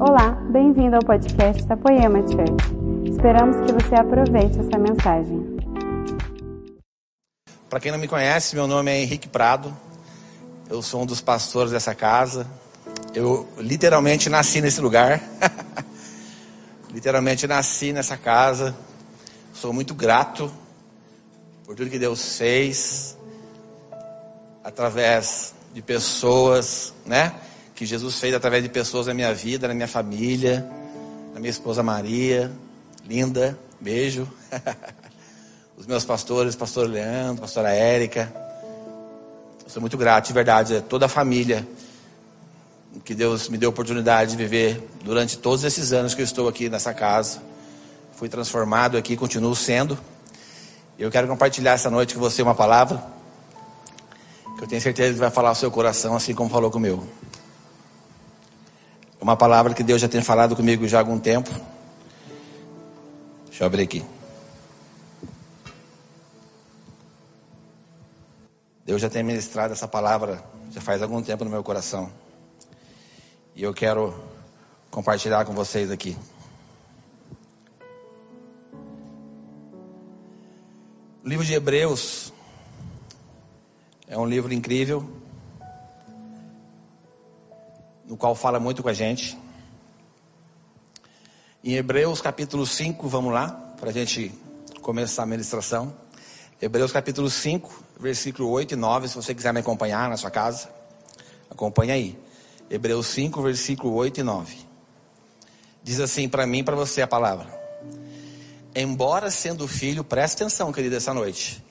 [0.00, 3.10] Olá, bem-vindo ao podcast da Poema Church.
[3.10, 5.58] Esperamos que você aproveite essa mensagem.
[7.68, 9.76] Para quem não me conhece, meu nome é Henrique Prado.
[10.70, 12.46] Eu sou um dos pastores dessa casa.
[13.12, 15.20] Eu literalmente nasci nesse lugar.
[16.94, 18.76] literalmente nasci nessa casa.
[19.52, 20.48] Sou muito grato
[21.64, 23.18] por tudo que Deus fez
[24.62, 27.34] através de pessoas, né?
[27.78, 30.68] Que Jesus fez através de pessoas na minha vida, na minha família,
[31.32, 32.50] na minha esposa Maria,
[33.06, 34.26] linda, beijo.
[35.78, 38.34] Os meus pastores, pastor Leandro, pastora Érica.
[39.68, 41.64] Sou muito grato, de verdade, a toda a família
[43.04, 46.48] que Deus me deu a oportunidade de viver durante todos esses anos que eu estou
[46.48, 47.40] aqui nessa casa.
[48.14, 49.96] Fui transformado aqui, continuo sendo.
[50.98, 53.00] Eu quero compartilhar essa noite com você uma palavra
[54.56, 56.80] que eu tenho certeza que vai falar ao seu coração, assim como falou com o
[56.80, 57.06] meu.
[59.20, 61.50] Uma palavra que Deus já tem falado comigo já há algum tempo.
[63.46, 64.04] Deixa eu abrir aqui.
[68.86, 72.10] Deus já tem ministrado essa palavra já faz algum tempo no meu coração.
[73.54, 74.14] E eu quero
[74.90, 76.16] compartilhar com vocês aqui.
[81.24, 82.32] O livro de Hebreus
[84.06, 85.06] é um livro incrível,
[88.08, 89.38] no qual fala muito com a gente.
[91.62, 94.32] Em Hebreus capítulo 5, vamos lá, para a gente
[94.80, 95.94] começar a ministração.
[96.60, 100.70] Hebreus capítulo 5, versículo 8 e 9, se você quiser me acompanhar na sua casa,
[101.50, 102.18] acompanha aí.
[102.70, 104.56] Hebreus 5, versículo 8 e 9.
[105.82, 107.46] Diz assim para mim e para você a palavra.
[108.74, 111.62] Embora sendo filho, preste atenção, querida, essa noite.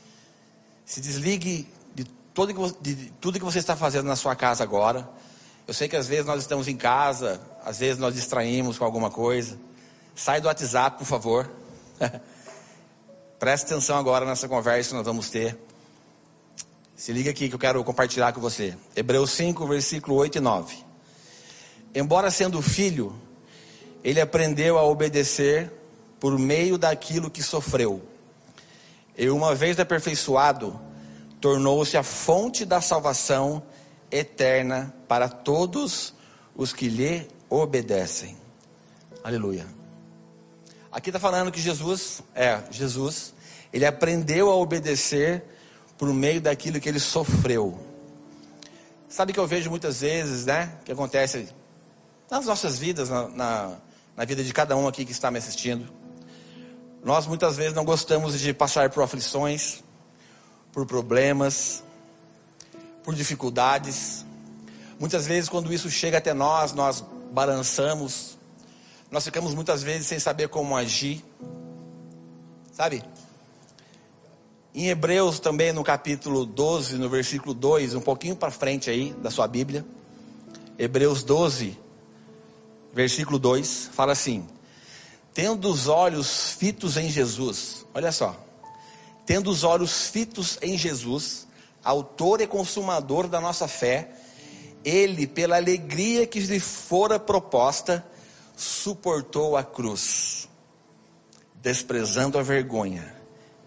[0.85, 5.09] Se desligue de, todo, de tudo que você está fazendo na sua casa agora.
[5.67, 9.11] Eu sei que às vezes nós estamos em casa, às vezes nós distraímos com alguma
[9.11, 9.59] coisa.
[10.15, 11.51] Sai do WhatsApp, por favor.
[13.37, 15.57] Preste atenção agora nessa conversa que nós vamos ter.
[16.95, 18.77] Se liga aqui que eu quero compartilhar com você.
[18.95, 20.77] Hebreus 5, versículo 8 e 9.
[21.93, 23.13] Embora sendo filho,
[24.05, 25.69] ele aprendeu a obedecer
[26.17, 28.01] por meio daquilo que sofreu.
[29.17, 30.79] E uma vez aperfeiçoado,
[31.41, 33.61] tornou-se a fonte da salvação
[34.11, 36.13] eterna para todos
[36.55, 38.37] os que lhe obedecem.
[39.23, 39.65] Aleluia.
[40.91, 43.33] Aqui está falando que Jesus, é, Jesus,
[43.71, 45.43] ele aprendeu a obedecer
[45.97, 47.77] por meio daquilo que ele sofreu.
[49.09, 50.77] Sabe que eu vejo muitas vezes, né?
[50.83, 51.49] Que acontece
[52.29, 53.77] nas nossas vidas, na, na,
[54.15, 55.87] na vida de cada um aqui que está me assistindo.
[57.03, 59.83] Nós muitas vezes não gostamos de passar por aflições,
[60.73, 61.83] por problemas,
[63.07, 64.25] por dificuldades.
[64.99, 67.01] Muitas vezes, quando isso chega até nós, nós
[67.31, 68.37] balançamos,
[69.09, 71.23] nós ficamos muitas vezes sem saber como agir,
[72.69, 73.01] sabe?
[74.75, 79.31] Em Hebreus também, no capítulo 12, no versículo 2, um pouquinho para frente aí da
[79.31, 79.85] sua Bíblia.
[80.77, 81.79] Hebreus 12,
[82.91, 84.45] versículo 2, fala assim:
[85.33, 88.37] Tendo os olhos fitos em Jesus, olha só,
[89.25, 91.46] tendo os olhos fitos em Jesus,
[91.83, 94.11] autor e consumador da nossa fé,
[94.83, 98.05] ele, pela alegria que lhe fora proposta,
[98.55, 100.47] suportou a cruz,
[101.61, 103.15] desprezando a vergonha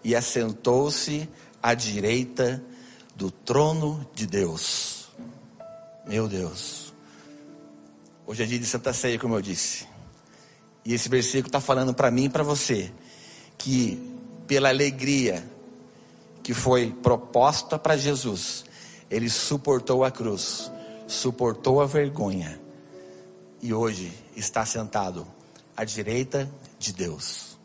[0.03, 1.29] e assentou-se
[1.61, 2.63] à direita
[3.15, 5.09] do trono de Deus.
[6.07, 6.93] Meu Deus.
[8.25, 9.87] Hoje é dia de Santa Ceia, como eu disse.
[10.83, 12.91] E esse versículo está falando para mim e para você
[13.57, 14.17] que
[14.47, 15.43] pela alegria
[16.43, 18.65] que foi proposta para Jesus,
[19.09, 20.71] ele suportou a cruz,
[21.07, 22.59] suportou a vergonha
[23.61, 25.27] e hoje está sentado
[25.75, 27.57] à direita de Deus.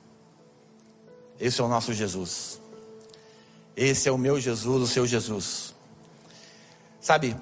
[1.39, 2.61] Esse é o nosso Jesus.
[3.77, 5.75] Esse é o meu Jesus, o seu Jesus.
[7.01, 7.37] Sabe,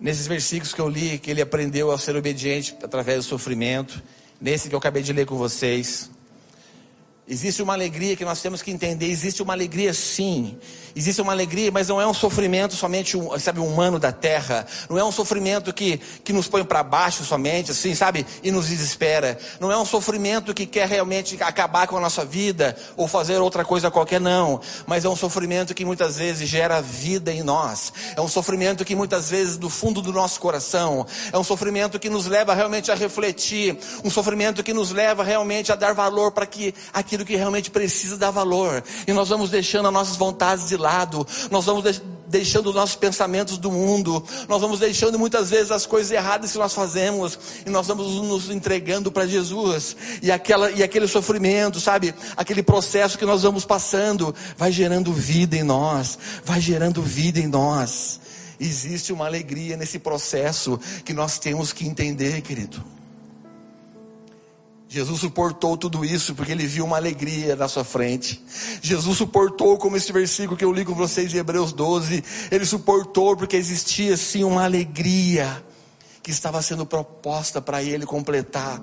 [0.00, 4.02] nesses versículos que eu li, que ele aprendeu a ser obediente através do sofrimento,
[4.40, 6.10] nesse que eu acabei de ler com vocês,
[7.30, 9.06] Existe uma alegria que nós temos que entender.
[9.06, 10.58] Existe uma alegria, sim.
[10.94, 14.66] Existe uma alegria, mas não é um sofrimento somente, sabe, humano da terra.
[14.88, 18.68] Não é um sofrimento que, que nos põe para baixo somente, assim, sabe, e nos
[18.68, 19.38] desespera.
[19.60, 23.64] Não é um sofrimento que quer realmente acabar com a nossa vida ou fazer outra
[23.64, 24.60] coisa qualquer, não.
[24.86, 27.92] Mas é um sofrimento que muitas vezes gera vida em nós.
[28.16, 31.06] É um sofrimento que muitas vezes do fundo do nosso coração.
[31.32, 33.78] É um sofrimento que nos leva realmente a refletir.
[34.04, 38.16] Um sofrimento que nos leva realmente a dar valor para que aquilo que realmente precisa
[38.16, 38.82] dar valor.
[39.06, 41.84] E nós vamos deixando as nossas vontades de lado, nós vamos
[42.26, 46.72] deixando nossos pensamentos do mundo, nós vamos deixando muitas vezes as coisas erradas que nós
[46.72, 52.62] fazemos, e nós vamos nos entregando para Jesus, e, aquela, e aquele sofrimento, sabe, aquele
[52.62, 58.20] processo que nós vamos passando, vai gerando vida em nós, vai gerando vida em nós.
[58.60, 62.99] Existe uma alegria nesse processo que nós temos que entender, querido.
[64.92, 68.44] Jesus suportou tudo isso porque ele viu uma alegria na sua frente.
[68.82, 73.36] Jesus suportou, como esse versículo que eu li com vocês em Hebreus 12, ele suportou
[73.36, 75.64] porque existia sim uma alegria
[76.20, 78.82] que estava sendo proposta para ele completar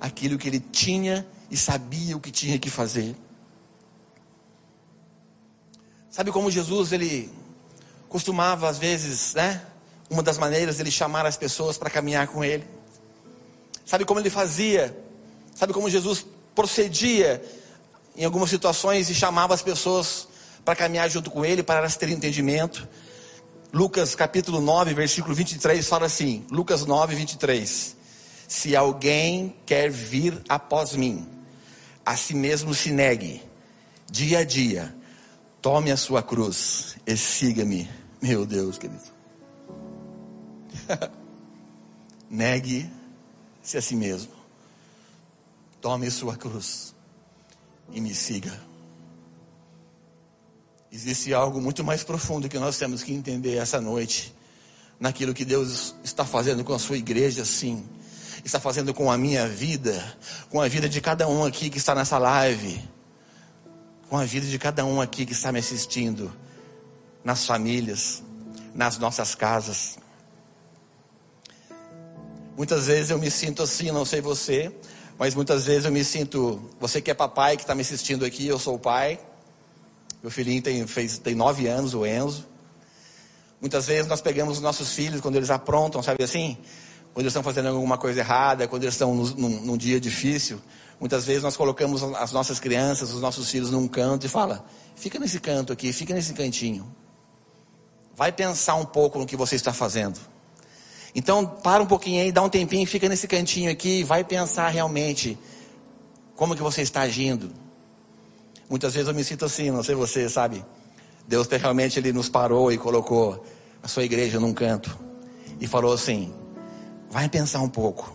[0.00, 3.14] aquilo que ele tinha e sabia o que tinha que fazer.
[6.10, 7.30] Sabe como Jesus ele
[8.08, 9.62] costumava às vezes, né?
[10.10, 12.66] Uma das maneiras dele chamar as pessoas para caminhar com ele.
[13.84, 15.05] Sabe como ele fazia?
[15.56, 17.42] Sabe como Jesus procedia
[18.14, 20.28] em algumas situações e chamava as pessoas
[20.62, 22.86] para caminhar junto com ele, para elas terem entendimento?
[23.72, 27.96] Lucas capítulo 9, versículo 23 fala assim: Lucas 9, 23.
[28.46, 31.26] Se alguém quer vir após mim,
[32.04, 33.42] a si mesmo se negue,
[34.10, 34.94] dia a dia,
[35.62, 37.88] tome a sua cruz e siga-me.
[38.20, 39.00] Meu Deus, querido.
[42.28, 44.35] Negue-se a si mesmo.
[45.80, 46.94] Tome sua cruz
[47.92, 48.58] e me siga.
[50.90, 54.34] Existe algo muito mais profundo que nós temos que entender essa noite,
[54.98, 57.86] naquilo que Deus está fazendo com a sua igreja, sim,
[58.44, 60.16] está fazendo com a minha vida,
[60.48, 62.82] com a vida de cada um aqui que está nessa live,
[64.08, 66.32] com a vida de cada um aqui que está me assistindo,
[67.22, 68.22] nas famílias,
[68.74, 69.98] nas nossas casas.
[72.56, 74.74] Muitas vezes eu me sinto assim, não sei você,
[75.18, 78.46] mas muitas vezes eu me sinto, você que é papai que está me assistindo aqui,
[78.46, 79.18] eu sou o pai.
[80.22, 82.46] Meu filhinho tem, fez, tem nove anos, o Enzo.
[83.60, 86.58] Muitas vezes nós pegamos os nossos filhos quando eles aprontam, sabe assim?
[87.14, 90.60] Quando eles estão fazendo alguma coisa errada, quando eles estão num, num dia difícil.
[91.00, 95.18] Muitas vezes nós colocamos as nossas crianças, os nossos filhos num canto e fala: fica
[95.18, 96.86] nesse canto aqui, fica nesse cantinho.
[98.14, 100.18] Vai pensar um pouco no que você está fazendo.
[101.18, 105.38] Então, para um pouquinho aí, dá um tempinho, fica nesse cantinho aqui, vai pensar realmente
[106.36, 107.50] como que você está agindo.
[108.68, 110.62] Muitas vezes eu me sinto assim, não sei você, sabe?
[111.26, 113.42] Deus realmente ele nos parou e colocou
[113.82, 114.94] a sua igreja num canto
[115.58, 116.34] e falou assim:
[117.08, 118.14] vai pensar um pouco.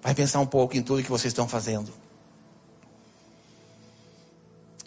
[0.00, 1.92] Vai pensar um pouco em tudo que vocês estão fazendo.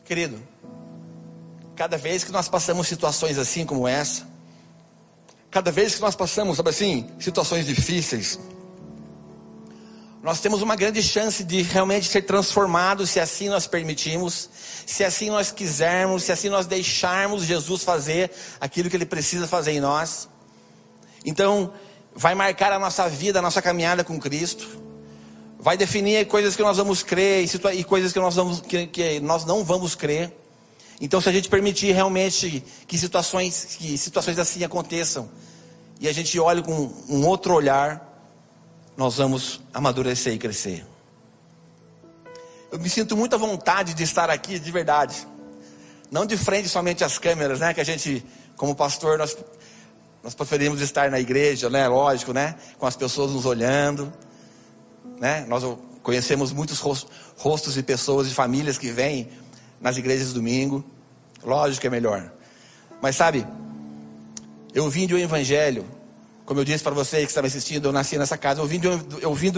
[0.06, 0.42] Querido,
[1.76, 4.26] cada vez que nós passamos situações assim como essa,
[5.50, 8.40] Cada vez que nós passamos, sabe assim, situações difíceis,
[10.22, 14.50] nós temos uma grande chance de realmente ser transformados, se assim nós permitimos,
[14.86, 19.72] se assim nós quisermos, se assim nós deixarmos Jesus fazer aquilo que Ele precisa fazer
[19.72, 20.28] em nós.
[21.24, 21.72] Então,
[22.14, 24.68] vai marcar a nossa vida, a nossa caminhada com Cristo,
[25.60, 29.46] vai definir coisas que nós vamos crer e, coisas que nós, vamos, que, que nós
[29.46, 30.34] não vamos crer.
[31.00, 35.30] Então, se a gente permitir realmente que situações, que situações assim aconteçam,
[36.00, 38.04] e a gente olhe com um outro olhar,
[38.96, 40.86] nós vamos amadurecer e crescer.
[42.72, 45.28] Eu me sinto muita vontade de estar aqui, de verdade.
[46.12, 47.74] Não de frente somente às câmeras, né?
[47.74, 49.38] Que a gente, como pastor, nós,
[50.24, 51.88] nós preferimos estar na igreja, né?
[51.88, 52.56] Lógico, né?
[52.78, 54.12] Com as pessoas nos olhando,
[55.20, 55.46] né?
[55.48, 55.64] Nós
[56.02, 56.80] conhecemos muitos
[57.38, 59.30] rostos e pessoas e famílias que vêm
[59.80, 60.84] nas igrejas domingo.
[61.44, 62.32] Lógico que é melhor.
[63.02, 63.46] Mas sabe,
[64.74, 65.86] eu vim de um evangelho,
[66.46, 68.88] como eu disse para você que estava assistindo, eu nasci nessa casa, eu vim de
[68.88, 69.52] um, eu vim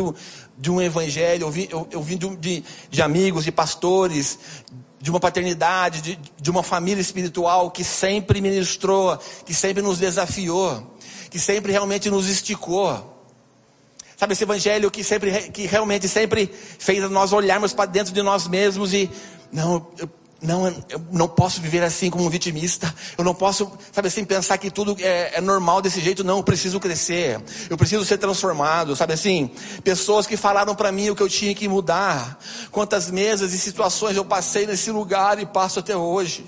[0.57, 4.39] de um evangelho, eu vim, eu, eu vim de, de, de, amigos, de pastores,
[4.99, 10.97] de uma paternidade, de, de uma família espiritual que sempre ministrou, que sempre nos desafiou,
[11.29, 13.18] que sempre realmente nos esticou.
[14.19, 18.49] Sabe, esse evangelho que, sempre, que realmente sempre fez nós olharmos para dentro de nós
[18.49, 19.09] mesmos e,
[19.49, 20.09] não, eu
[20.41, 22.93] não, eu não posso viver assim como um vitimista.
[23.17, 26.21] Eu não posso, sabe assim, pensar que tudo é, é, normal desse jeito.
[26.21, 27.41] Não, eu preciso crescer.
[27.69, 28.93] Eu preciso ser transformado.
[28.93, 29.49] Sabe assim,
[29.85, 32.37] pessoas que falaram para mim o que eu tinha que mudar.
[32.71, 36.45] Quantas mesas e situações eu passei nesse lugar e passo até hoje.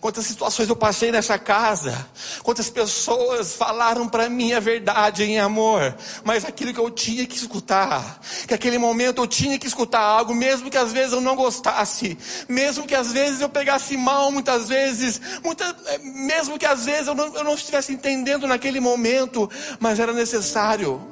[0.00, 2.06] Quantas situações eu passei nessa casa,
[2.44, 7.34] quantas pessoas falaram para mim a verdade em amor, mas aquilo que eu tinha que
[7.34, 11.34] escutar, que aquele momento eu tinha que escutar algo, mesmo que às vezes eu não
[11.34, 12.16] gostasse,
[12.48, 17.08] mesmo que às vezes eu pegasse mal, muitas vezes, muita, é, mesmo que às vezes
[17.08, 19.50] eu não, eu não estivesse entendendo naquele momento,
[19.80, 21.02] mas era necessário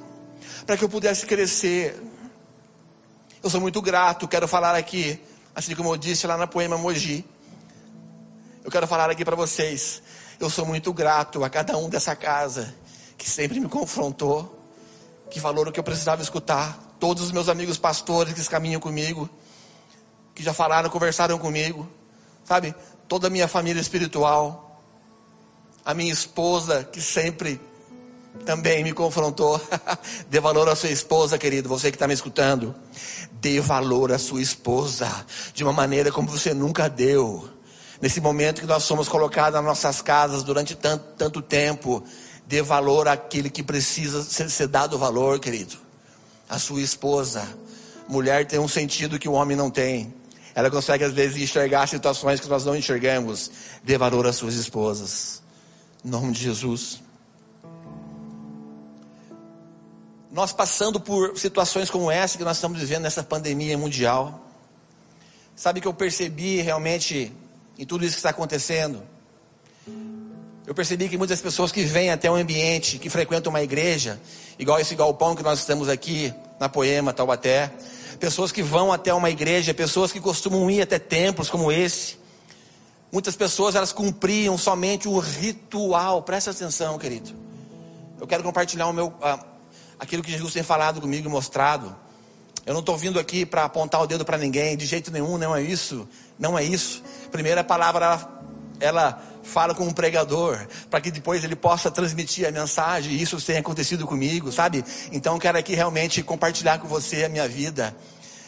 [0.65, 2.01] para que eu pudesse crescer.
[3.43, 5.21] Eu sou muito grato, quero falar aqui,
[5.57, 7.25] assim como eu disse lá na poema Mogi
[8.67, 10.03] Eu quero falar aqui para vocês.
[10.41, 12.75] Eu sou muito grato a cada um dessa casa
[13.17, 14.61] que sempre me confrontou,
[15.31, 16.77] que falou o que eu precisava escutar.
[16.99, 19.31] Todos os meus amigos pastores que caminham comigo,
[20.35, 21.89] que já falaram, conversaram comigo,
[22.45, 22.75] sabe?
[23.07, 24.83] Toda a minha família espiritual,
[25.85, 27.61] a minha esposa que sempre
[28.45, 29.61] também me confrontou.
[30.29, 32.75] Dê valor à sua esposa, querido, você que está me escutando.
[33.35, 35.09] Dê valor à sua esposa
[35.55, 37.55] de uma maneira como você nunca deu.
[38.01, 42.05] Nesse momento que nós somos colocados nas nossas casas durante tanto, tanto tempo,
[42.47, 45.77] dê valor àquele que precisa ser, ser dado valor, querido.
[46.49, 47.47] A sua esposa.
[48.09, 50.15] Mulher tem um sentido que o homem não tem.
[50.55, 53.51] Ela consegue às vezes enxergar situações que nós não enxergamos.
[53.83, 55.43] Dê valor às suas esposas.
[56.05, 57.03] Em nome de Jesus.
[60.31, 64.47] Nós passando por situações como essa que nós estamos vivendo nessa pandemia mundial.
[65.55, 67.33] Sabe que eu percebi realmente
[67.79, 69.03] em tudo isso que está acontecendo?
[70.67, 74.21] Eu percebi que muitas pessoas que vêm até um ambiente, que frequentam uma igreja,
[74.59, 77.71] igual esse galpão que nós estamos aqui na Poema, Taubaté,
[78.19, 82.19] pessoas que vão até uma igreja, pessoas que costumam ir até templos como esse.
[83.13, 86.23] Muitas pessoas elas cumpriam somente o ritual.
[86.23, 87.33] Presta atenção, querido.
[88.21, 89.39] Eu quero compartilhar o meu, ah,
[89.99, 91.95] aquilo que Jesus tem falado comigo e mostrado.
[92.65, 95.55] Eu não estou vindo aqui para apontar o dedo para ninguém, de jeito nenhum, não
[95.55, 96.09] é isso.
[96.37, 97.03] Não é isso.
[97.37, 98.43] Primeira palavra, ela,
[98.81, 103.39] ela fala com um pregador, para que depois ele possa transmitir a mensagem, e isso
[103.43, 104.83] tem acontecido comigo, sabe?
[105.13, 107.95] Então quero aqui realmente compartilhar com você a minha vida.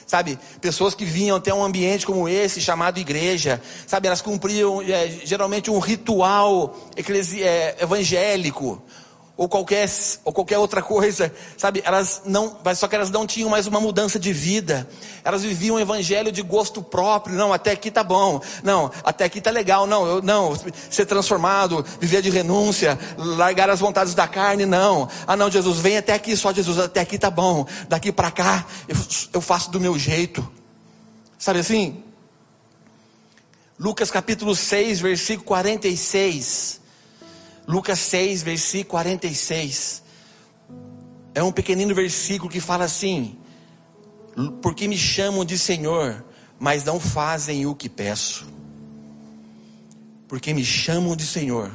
[0.06, 5.06] Sabe, pessoas que vinham até um ambiente como esse, chamado igreja, sabe, elas cumpriam é,
[5.22, 8.82] geralmente um ritual eclesi- é, evangélico,
[9.38, 9.88] ou qualquer,
[10.24, 11.80] ou qualquer outra coisa, sabe?
[11.84, 14.88] Elas não, só que elas não tinham mais uma mudança de vida.
[15.22, 17.36] Elas viviam um evangelho de gosto próprio.
[17.36, 18.40] Não, até aqui tá bom.
[18.64, 19.86] Não, até aqui tá legal.
[19.86, 20.58] Não, eu, não,
[20.90, 25.08] ser transformado, viver de renúncia, largar as vontades da carne, não.
[25.24, 27.64] Ah, não, Jesus, vem até aqui só, Jesus, até aqui tá bom.
[27.88, 28.96] Daqui para cá, eu,
[29.34, 30.46] eu faço do meu jeito.
[31.38, 32.02] Sabe assim?
[33.78, 36.80] Lucas capítulo 6, versículo 46.
[37.68, 40.02] Lucas 6, versículo 46.
[41.34, 43.38] É um pequenino versículo que fala assim:
[44.62, 46.24] Porque me chamam de Senhor,
[46.58, 48.46] mas não fazem o que peço.
[50.26, 51.70] Porque me chamam de Senhor,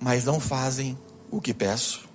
[0.00, 0.98] mas não fazem
[1.30, 2.08] o que peço.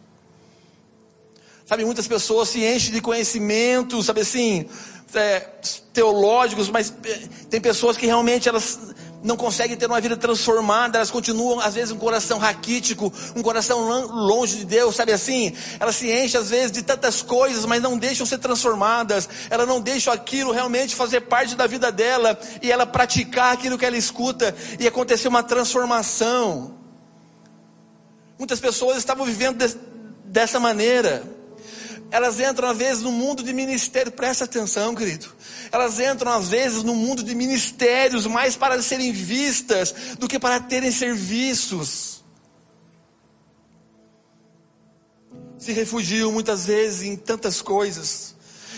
[1.68, 4.68] Sabe, muitas pessoas se enchem de conhecimento, sabe assim,
[5.14, 5.40] é,
[5.94, 8.80] teológicos, mas é, tem pessoas que realmente elas
[9.24, 13.80] não conseguem ter uma vida transformada, elas continuam, às vezes, um coração raquítico, um coração
[14.08, 15.56] longe de Deus, sabe assim?
[15.80, 19.80] Elas se enchem, às vezes, de tantas coisas, mas não deixam ser transformadas, elas não
[19.80, 24.54] deixam aquilo realmente fazer parte da vida dela, e ela praticar aquilo que ela escuta,
[24.78, 26.76] e acontecer uma transformação.
[28.38, 29.74] Muitas pessoas estavam vivendo de,
[30.26, 31.24] dessa maneira,
[32.14, 35.34] elas entram às vezes no mundo de ministério, presta atenção, querido.
[35.72, 40.60] Elas entram às vezes no mundo de ministérios mais para serem vistas do que para
[40.60, 42.24] terem serviços.
[45.58, 48.36] Se refugiam muitas vezes em tantas coisas,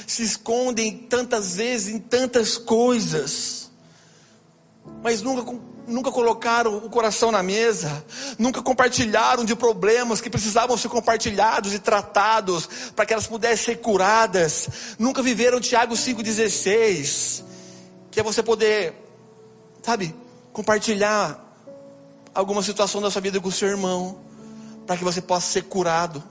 [0.07, 3.69] se escondem tantas vezes em tantas coisas,
[5.03, 5.43] mas nunca
[5.87, 8.03] nunca colocaram o coração na mesa,
[8.37, 13.81] nunca compartilharam de problemas que precisavam ser compartilhados e tratados para que elas pudessem ser
[13.81, 17.43] curadas, nunca viveram Tiago 5,16,
[18.11, 18.93] que é você poder,
[19.81, 20.15] sabe,
[20.51, 21.43] compartilhar
[22.33, 24.19] alguma situação da sua vida com o seu irmão,
[24.85, 26.23] para que você possa ser curado.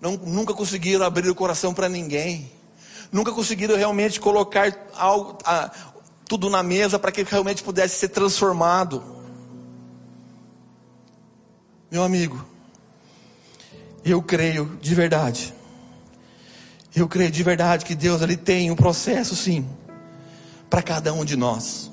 [0.00, 2.50] Não, nunca conseguiram abrir o coração para ninguém
[3.12, 5.36] nunca conseguiram realmente colocar algo,
[6.32, 9.02] tudo na mesa para que realmente pudesse ser transformado.
[11.90, 12.42] Meu amigo,
[14.02, 15.52] eu creio de verdade.
[16.96, 19.68] Eu creio de verdade que Deus ele tem um processo sim
[20.70, 21.91] para cada um de nós.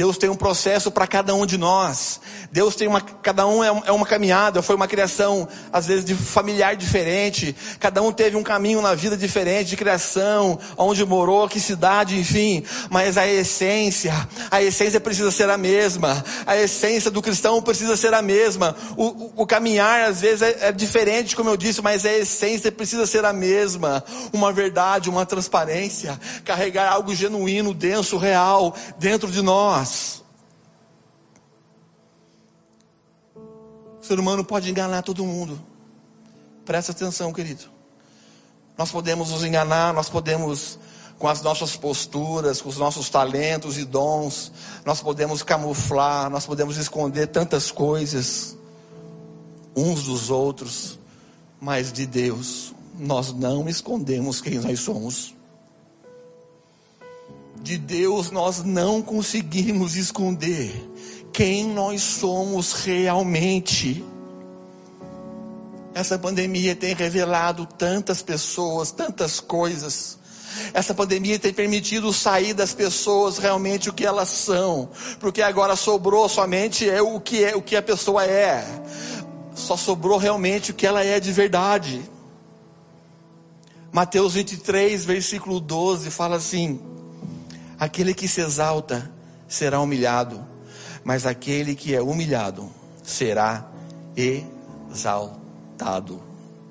[0.00, 2.22] Deus tem um processo para cada um de nós.
[2.50, 6.14] Deus tem uma, cada um é, é uma caminhada, foi uma criação, às vezes, de
[6.14, 7.54] familiar diferente.
[7.78, 12.64] Cada um teve um caminho na vida diferente, de criação, onde morou, que cidade, enfim.
[12.88, 16.24] Mas a essência, a essência precisa ser a mesma.
[16.46, 18.74] A essência do cristão precisa ser a mesma.
[18.96, 22.72] O, o, o caminhar, às vezes, é, é diferente, como eu disse, mas a essência
[22.72, 24.02] precisa ser a mesma.
[24.32, 26.18] Uma verdade, uma transparência.
[26.42, 29.89] Carregar algo genuíno, denso, real, dentro de nós.
[34.00, 35.60] O ser humano pode enganar todo mundo.
[36.64, 37.64] Presta atenção, querido.
[38.76, 40.78] Nós podemos nos enganar, nós podemos
[41.18, 44.50] com as nossas posturas, com os nossos talentos e dons,
[44.86, 48.56] nós podemos camuflar, nós podemos esconder tantas coisas
[49.76, 50.98] uns dos outros,
[51.60, 55.34] mas de Deus nós não escondemos quem nós somos.
[57.62, 60.72] De Deus nós não conseguimos esconder
[61.32, 64.04] quem nós somos realmente.
[65.94, 70.18] Essa pandemia tem revelado tantas pessoas, tantas coisas.
[70.72, 74.88] Essa pandemia tem permitido sair das pessoas realmente o que elas são,
[75.18, 78.64] porque agora sobrou somente é o que é o que a pessoa é.
[79.54, 82.00] Só sobrou realmente o que ela é de verdade.
[83.92, 86.80] Mateus 23, versículo 12 fala assim:
[87.80, 89.10] Aquele que se exalta
[89.48, 90.46] será humilhado,
[91.02, 92.70] mas aquele que é humilhado
[93.02, 93.66] será
[94.90, 96.22] exaltado.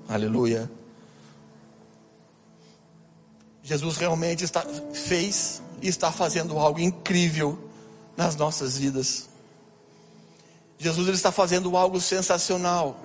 [0.07, 0.69] Aleluia.
[3.63, 4.63] Jesus realmente está,
[4.93, 7.57] fez e está fazendo algo incrível
[8.15, 9.29] nas nossas vidas.
[10.77, 12.99] Jesus ele está fazendo algo sensacional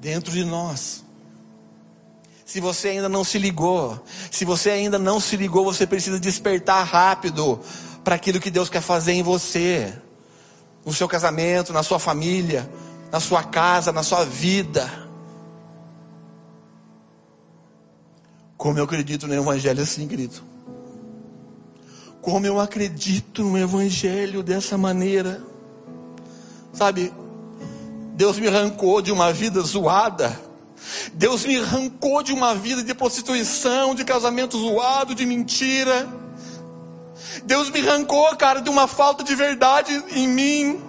[0.00, 1.05] dentro de nós.
[2.46, 4.00] Se você ainda não se ligou,
[4.30, 7.58] se você ainda não se ligou, você precisa despertar rápido
[8.04, 9.92] para aquilo que Deus quer fazer em você,
[10.84, 12.70] no seu casamento, na sua família,
[13.10, 14.88] na sua casa, na sua vida.
[18.56, 20.40] Como eu acredito no Evangelho assim, querido.
[22.22, 25.42] Como eu acredito no Evangelho dessa maneira.
[26.72, 27.12] Sabe,
[28.14, 30.45] Deus me arrancou de uma vida zoada
[31.12, 36.08] Deus me arrancou de uma vida de prostituição, de casamento zoado, de mentira.
[37.44, 40.82] Deus me arrancou, cara, de uma falta de verdade em mim.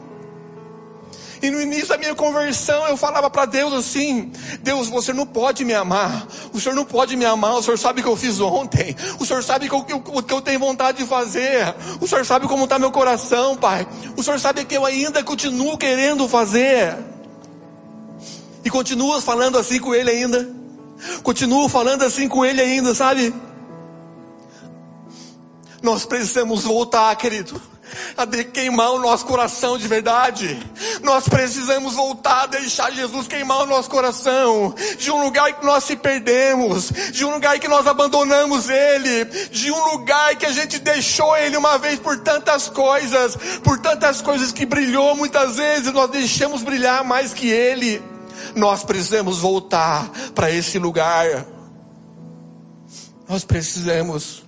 [1.42, 5.64] E no início da minha conversão eu falava para Deus assim: Deus, você não pode
[5.64, 6.28] me amar.
[6.52, 7.54] O Senhor não pode me amar.
[7.54, 8.96] O Senhor sabe o que eu fiz ontem.
[9.20, 11.76] O Senhor sabe o que eu, que eu tenho vontade de fazer.
[12.02, 13.88] O Senhor sabe como está meu coração, Pai.
[14.16, 16.98] O Senhor sabe que eu ainda continuo querendo fazer.
[18.68, 20.54] E continuo falando assim com ele ainda.
[21.24, 23.34] Continuo falando assim com ele ainda, sabe?
[25.82, 27.62] Nós precisamos voltar, querido
[28.18, 30.60] a de queimar o nosso coração de verdade.
[31.02, 35.86] Nós precisamos voltar a deixar Jesus queimar o nosso coração, de um lugar que nós
[35.86, 40.78] se perdemos, de um lugar que nós abandonamos Ele, de um lugar que a gente
[40.78, 46.10] deixou Ele uma vez por tantas coisas, por tantas coisas que brilhou muitas vezes, nós
[46.12, 48.17] deixamos brilhar mais que Ele.
[48.56, 51.46] Nós precisamos voltar para esse lugar.
[53.28, 54.48] Nós precisamos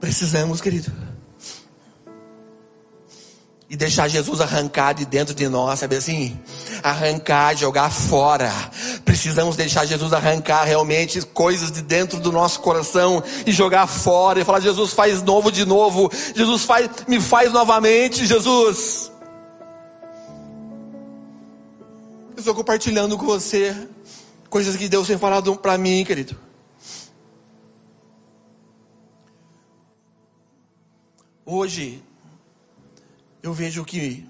[0.00, 0.90] Precisamos, querido.
[3.68, 6.36] E deixar Jesus arrancar de dentro de nós, sabe assim?
[6.82, 8.50] Arrancar, jogar fora.
[9.04, 14.40] Precisamos deixar Jesus arrancar realmente coisas de dentro do nosso coração e jogar fora.
[14.40, 16.10] E falar: Jesus, faz novo de novo.
[16.34, 19.12] Jesus, faz, me faz novamente, Jesus.
[22.40, 23.86] Eu estou compartilhando com você
[24.48, 26.34] coisas que Deus tem falado para mim, querido.
[31.44, 32.02] Hoje,
[33.42, 34.26] eu vejo que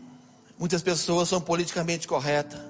[0.59, 2.61] muitas pessoas são politicamente corretas.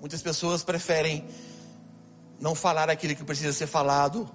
[0.00, 1.28] Muitas pessoas preferem
[2.40, 4.26] não falar aquilo que precisa ser falado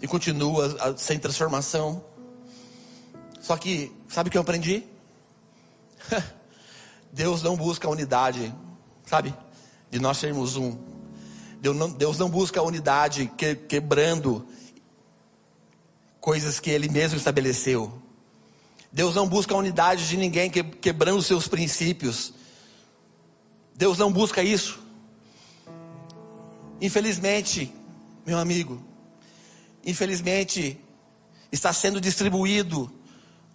[0.00, 2.02] e continua sem transformação.
[3.38, 4.82] Só que, sabe o que eu aprendi?
[7.12, 8.54] Deus não busca a unidade,
[9.04, 9.34] sabe?
[9.90, 10.78] De nós sermos um.
[11.60, 14.46] Deus não, Deus não busca a unidade que, quebrando
[16.20, 18.02] coisas que ele mesmo estabeleceu.
[18.92, 22.32] Deus não busca a unidade de ninguém que, quebrando seus princípios.
[23.74, 24.80] Deus não busca isso.
[26.80, 27.72] Infelizmente,
[28.26, 28.82] meu amigo,
[29.84, 30.78] infelizmente
[31.50, 32.92] está sendo distribuído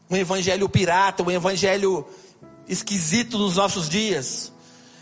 [0.09, 2.07] um evangelho pirata, um evangelho
[2.67, 4.52] esquisito nos nossos dias.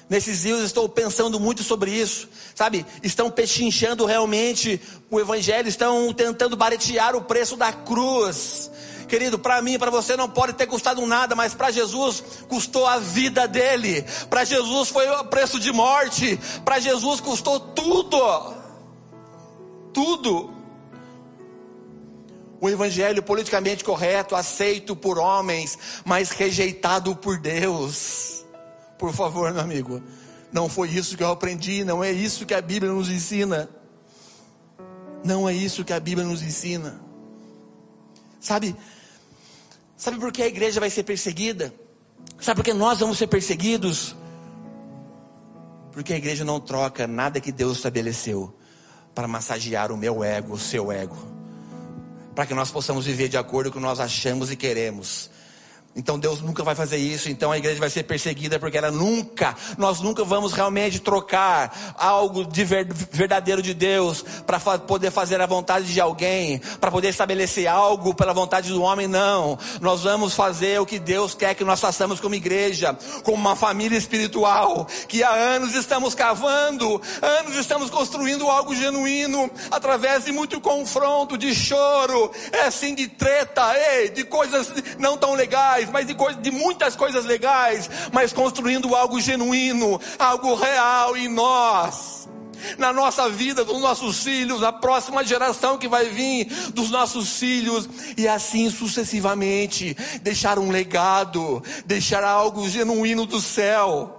[0.10, 2.86] Nesses dias estou pensando muito sobre isso, sabe?
[3.02, 8.70] Estão pechinchando realmente o Evangelho, estão tentando baretear o preço da cruz.
[9.08, 13.00] Querido, para mim, para você não pode ter custado nada, mas para Jesus custou a
[13.00, 14.06] vida dele.
[14.30, 16.38] Para Jesus foi o preço de morte.
[16.66, 18.54] Para Jesus custou tudo.
[19.94, 20.61] Tudo.
[22.62, 28.46] O evangelho politicamente correto, aceito por homens, mas rejeitado por Deus.
[29.00, 30.00] Por favor, meu amigo.
[30.52, 33.68] Não foi isso que eu aprendi, não é isso que a Bíblia nos ensina.
[35.24, 37.02] Não é isso que a Bíblia nos ensina.
[38.40, 38.76] Sabe?
[39.98, 41.74] Sabe por que a igreja vai ser perseguida?
[42.40, 44.16] Sabe por que nós vamos ser perseguidos?
[45.92, 48.56] Porque a igreja não troca nada que Deus estabeleceu
[49.16, 51.41] para massagear o meu ego, o seu ego.
[52.42, 55.30] Para que nós possamos viver de acordo com o que nós achamos e queremos.
[55.94, 59.54] Então Deus nunca vai fazer isso, então a igreja vai ser perseguida porque ela nunca,
[59.78, 65.46] nós nunca vamos realmente trocar algo de verdadeiro de Deus para fa poder fazer a
[65.46, 69.60] vontade de alguém, para poder estabelecer algo pela vontade do homem, não.
[69.82, 73.98] Nós vamos fazer o que Deus quer que nós façamos como igreja, como uma família
[73.98, 81.38] espiritual, que há anos estamos cavando, anos estamos construindo algo genuíno, através de muito confronto,
[81.38, 86.42] de choro, é assim de treta, ei, de coisas não tão legais legais, mas de,
[86.42, 92.30] de muitas coisas legais, mas construindo algo genuíno, algo real em nós.
[92.78, 97.90] Na nossa vida, dos nossos filhos, a próxima geração que vai vir, dos nossos filhos,
[98.16, 104.18] e assim sucessivamente, deixar um legado, deixar algo genuíno do céu.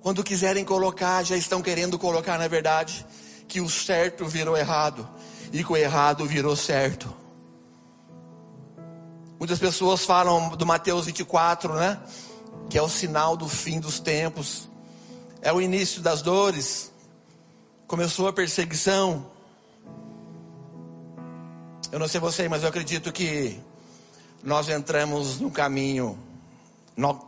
[0.00, 3.06] Quando quiserem colocar, já estão querendo colocar, na verdade,
[3.46, 5.08] que o certo virou errado
[5.52, 7.14] e que o errado virou certo.
[9.38, 12.00] Muitas pessoas falam do Mateus 24, né?
[12.70, 14.68] Que é o sinal do fim dos tempos,
[15.42, 16.92] é o início das dores,
[17.86, 19.30] começou a perseguição.
[21.92, 23.60] Eu não sei você, mas eu acredito que
[24.42, 26.18] nós entramos no caminho
[26.96, 27.20] no,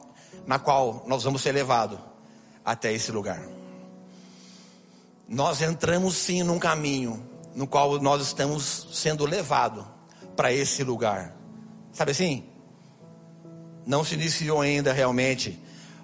[0.47, 1.99] na qual nós vamos ser levados
[2.65, 3.43] até esse lugar.
[5.29, 7.23] Nós entramos sim num caminho
[7.57, 9.85] no qual nós estamos sendo levados
[10.37, 11.35] para esse lugar.
[11.91, 12.45] Sabe assim?
[13.87, 15.59] Não se iniciou ainda realmente,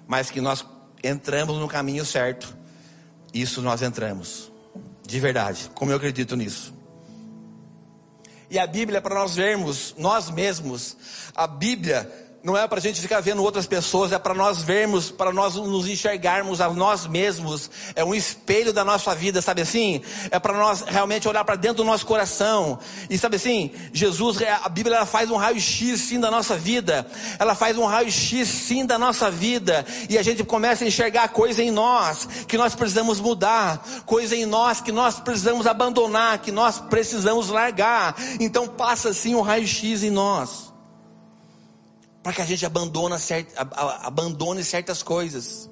[0.07, 0.65] mas que nós
[1.03, 2.57] entramos no caminho certo.
[3.31, 4.51] Isso nós entramos.
[5.05, 6.73] De verdade, como eu acredito nisso.
[8.49, 10.97] E a Bíblia é para nós vermos nós mesmos.
[11.35, 15.09] A Bíblia não é para a gente ficar vendo outras pessoas, é para nós vermos,
[15.09, 17.71] para nós nos enxergarmos a nós mesmos.
[17.95, 20.01] É um espelho da nossa vida, sabe assim?
[20.29, 22.77] É para nós realmente olhar para dentro do nosso coração.
[23.09, 23.71] E sabe assim?
[23.93, 27.07] Jesus, a Bíblia ela faz um raio-x sim da nossa vida.
[27.39, 29.85] Ela faz um raio-x sim da nossa vida.
[30.09, 34.45] E a gente começa a enxergar coisa em nós que nós precisamos mudar, coisa em
[34.45, 38.17] nós que nós precisamos abandonar, que nós precisamos largar.
[38.37, 40.72] Então passa assim um raio-x em nós
[42.23, 43.15] para que a gente abandone,
[43.55, 45.69] abandone certas coisas.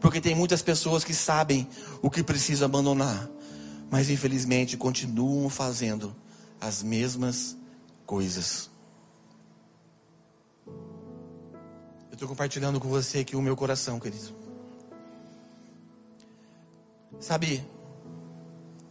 [0.00, 1.66] Porque tem muitas pessoas que sabem
[2.02, 3.30] o que precisa abandonar,
[3.88, 6.14] mas infelizmente continuam fazendo
[6.60, 7.56] as mesmas
[8.04, 8.68] coisas.
[10.66, 14.34] Eu estou compartilhando com você aqui o meu coração, querido.
[17.20, 17.66] Sabe,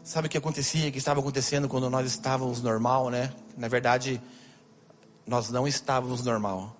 [0.04, 3.34] sabe o que acontecia, que estava acontecendo quando nós estávamos normal, né?
[3.58, 4.22] Na verdade,
[5.28, 6.76] nós não estávamos normal.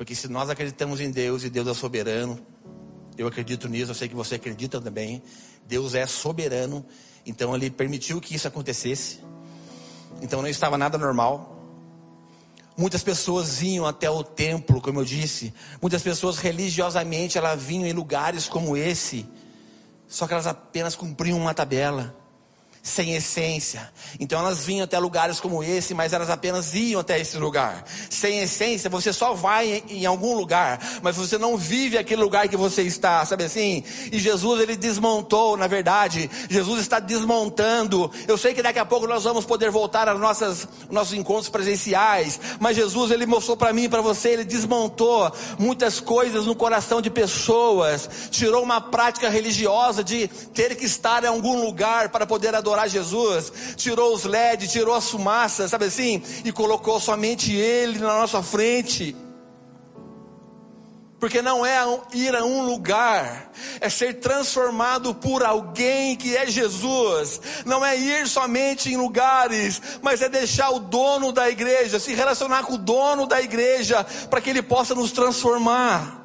[0.00, 2.40] Porque se nós acreditamos em Deus e Deus é soberano,
[3.18, 5.22] eu acredito nisso, eu sei que você acredita também.
[5.68, 6.86] Deus é soberano,
[7.26, 9.20] então Ele permitiu que isso acontecesse.
[10.22, 11.54] Então não estava nada normal.
[12.78, 15.52] Muitas pessoas iam até o templo, como eu disse.
[15.82, 19.26] Muitas pessoas religiosamente elas vinham em lugares como esse.
[20.08, 22.16] Só que elas apenas cumpriam uma tabela
[22.82, 23.90] sem essência.
[24.18, 27.84] Então elas vinham até lugares como esse, mas elas apenas iam até esse lugar.
[28.08, 32.56] Sem essência, você só vai em, algum lugar, mas você não vive aquele lugar que
[32.56, 33.84] você está, sabe assim?
[34.10, 38.10] E Jesus ele desmontou, na verdade, Jesus está desmontando.
[38.26, 42.40] Eu sei que daqui a pouco nós vamos poder voltar aos nossas, nossos encontros presenciais,
[42.58, 47.10] mas Jesus ele mostrou para mim para você, ele desmontou muitas coisas no coração de
[47.10, 52.69] pessoas, tirou uma prática religiosa de ter que estar em algum lugar para poder adorar
[52.70, 58.20] adorar Jesus, tirou os LEDs, tirou as fumaças, sabe assim, e colocou somente Ele na
[58.20, 59.16] nossa frente.
[61.18, 61.76] Porque não é
[62.14, 67.42] ir a um lugar, é ser transformado por alguém que é Jesus.
[67.66, 72.62] Não é ir somente em lugares, mas é deixar o dono da igreja, se relacionar
[72.62, 76.24] com o dono da igreja, para que ele possa nos transformar.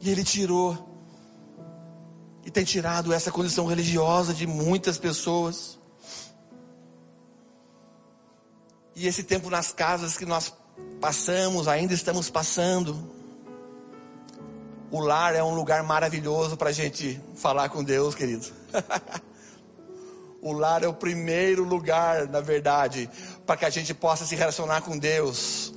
[0.00, 0.87] E ele tirou
[2.48, 5.78] e tem tirado essa condição religiosa de muitas pessoas.
[8.96, 10.54] E esse tempo nas casas que nós
[10.98, 12.96] passamos, ainda estamos passando.
[14.90, 18.46] O lar é um lugar maravilhoso para a gente falar com Deus, querido.
[20.40, 23.10] o lar é o primeiro lugar, na verdade,
[23.44, 25.74] para que a gente possa se relacionar com Deus.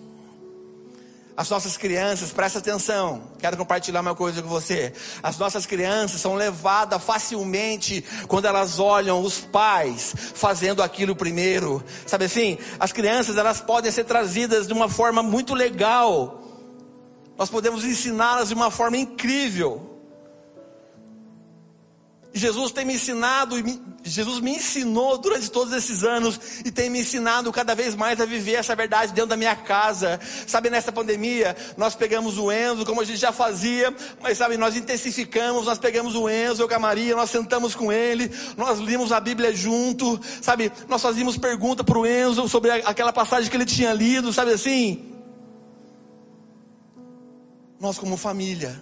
[1.36, 4.94] As nossas crianças, presta atenção, quero compartilhar uma coisa com você.
[5.24, 11.84] As nossas crianças são levadas facilmente quando elas olham os pais fazendo aquilo primeiro.
[12.06, 12.58] Sabe assim?
[12.80, 16.42] As crianças, elas podem ser trazidas de uma forma muito legal
[17.38, 19.91] Nós podemos ensiná-las de uma forma incrível.
[22.34, 23.58] Jesus tem me ensinado,
[24.04, 28.26] Jesus me ensinou durante todos esses anos e tem me ensinado cada vez mais a
[28.26, 30.18] viver essa verdade dentro da minha casa.
[30.48, 34.78] Sabe, nessa pandemia, nós pegamos o Enzo, como a gente já fazia, mas sabe, nós
[34.78, 39.12] intensificamos, nós pegamos o Enzo, eu com a Maria, nós sentamos com ele, nós limos
[39.12, 43.66] a Bíblia junto, sabe, nós fazíamos pergunta para o Enzo sobre aquela passagem que ele
[43.66, 45.12] tinha lido, sabe assim?
[47.78, 48.80] Nós como família,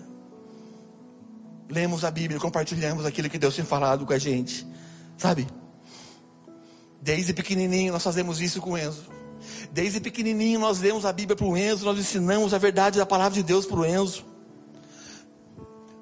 [1.70, 4.66] lemos a Bíblia, compartilhamos aquilo que Deus tem falado com a gente,
[5.18, 5.48] sabe?
[7.02, 9.04] Desde pequenininho nós fazemos isso com o Enzo.
[9.72, 13.36] Desde pequenininho nós lemos a Bíblia para o Enzo, nós ensinamos a verdade da palavra
[13.36, 14.26] de Deus para o Enzo.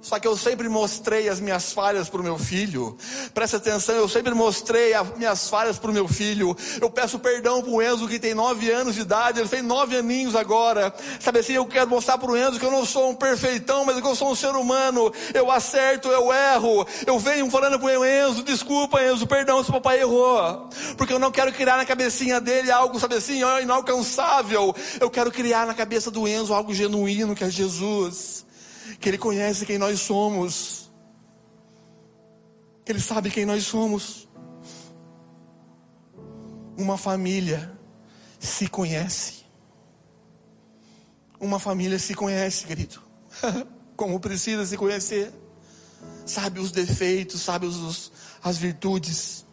[0.08, 2.98] Só que eu sempre mostrei as minhas falhas para o meu filho.
[3.34, 6.56] Presta atenção, eu sempre mostrei as minhas falhas para o meu filho.
[6.80, 9.98] Eu peço perdão para o Enzo que tem nove anos de idade, ele tem nove
[9.98, 10.94] aninhos agora.
[11.20, 14.00] Sabe assim, eu quero mostrar para o Enzo que eu não sou um perfeitão, mas
[14.00, 15.12] que eu sou um ser humano.
[15.34, 16.88] Eu acerto, eu erro.
[17.06, 20.70] Eu venho falando para o Enzo, desculpa Enzo, perdão se o papai errou.
[20.96, 24.74] Porque eu não quero criar na cabecinha dele algo, sabe assim, inalcançável.
[25.02, 28.47] Eu quero criar na cabeça do Enzo algo genuíno que é Jesus
[29.00, 30.92] que Ele conhece quem nós somos,
[32.86, 34.28] que Ele sabe quem nós somos.
[36.78, 37.78] Uma família
[38.40, 39.46] se conhece.
[41.40, 43.02] Uma família se conhece, querido.
[43.96, 45.32] Como precisa se conhecer.
[46.26, 48.12] Sabe os defeitos, sabe os,
[48.44, 49.47] as virtudes.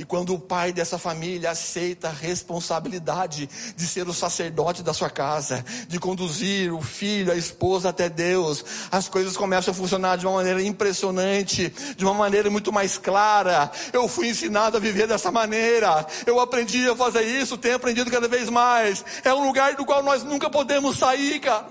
[0.00, 5.10] E quando o pai dessa família aceita a responsabilidade de ser o sacerdote da sua
[5.10, 10.26] casa, de conduzir o filho, a esposa até Deus, as coisas começam a funcionar de
[10.26, 13.70] uma maneira impressionante, de uma maneira muito mais clara.
[13.92, 18.26] Eu fui ensinado a viver dessa maneira, eu aprendi a fazer isso, tenho aprendido cada
[18.26, 19.04] vez mais.
[19.22, 21.66] É um lugar do qual nós nunca podemos sair, cara.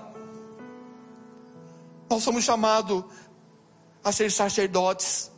[2.08, 3.02] Nós somos chamados
[4.04, 5.32] a ser sacerdotes.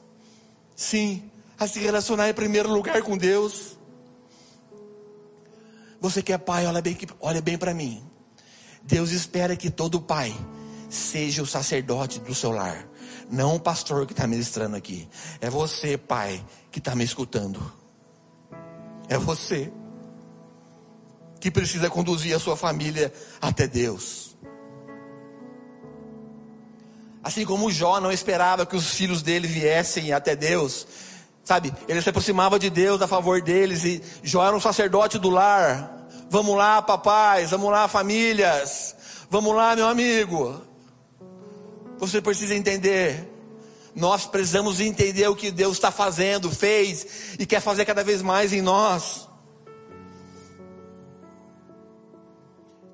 [0.76, 1.31] Sim,
[1.62, 3.78] a se relacionar em primeiro lugar com Deus.
[6.00, 8.02] Você que é pai, olha bem, olha bem para mim.
[8.82, 10.34] Deus espera que todo pai
[10.90, 12.86] seja o sacerdote do seu lar.
[13.30, 15.08] Não o pastor que está ministrando aqui.
[15.40, 17.60] É você, pai, que está me escutando.
[19.08, 19.72] É você
[21.40, 24.36] que precisa conduzir a sua família até Deus.
[27.22, 30.86] Assim como Jó não esperava que os filhos dele viessem até Deus,
[31.52, 35.28] Sabe, ele se aproximava de Deus a favor deles e Jó era um sacerdote do
[35.28, 36.08] lar.
[36.30, 38.96] Vamos lá, papais, vamos lá, famílias.
[39.28, 40.62] Vamos lá, meu amigo.
[41.98, 43.30] Você precisa entender.
[43.94, 48.54] Nós precisamos entender o que Deus está fazendo, fez e quer fazer cada vez mais
[48.54, 49.28] em nós.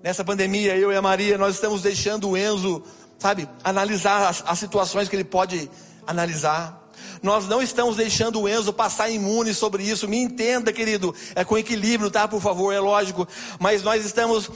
[0.02, 2.82] Nessa pandemia, eu e a Maria, nós estamos deixando o Enzo,
[3.20, 5.70] sabe, analisar as, as situações que ele pode
[6.04, 6.87] analisar.
[7.22, 10.08] Nós não estamos deixando o Enzo passar imune sobre isso.
[10.08, 11.14] Me entenda, querido.
[11.34, 12.26] É com equilíbrio, tá?
[12.28, 13.26] Por favor, é lógico.
[13.58, 14.50] Mas nós estamos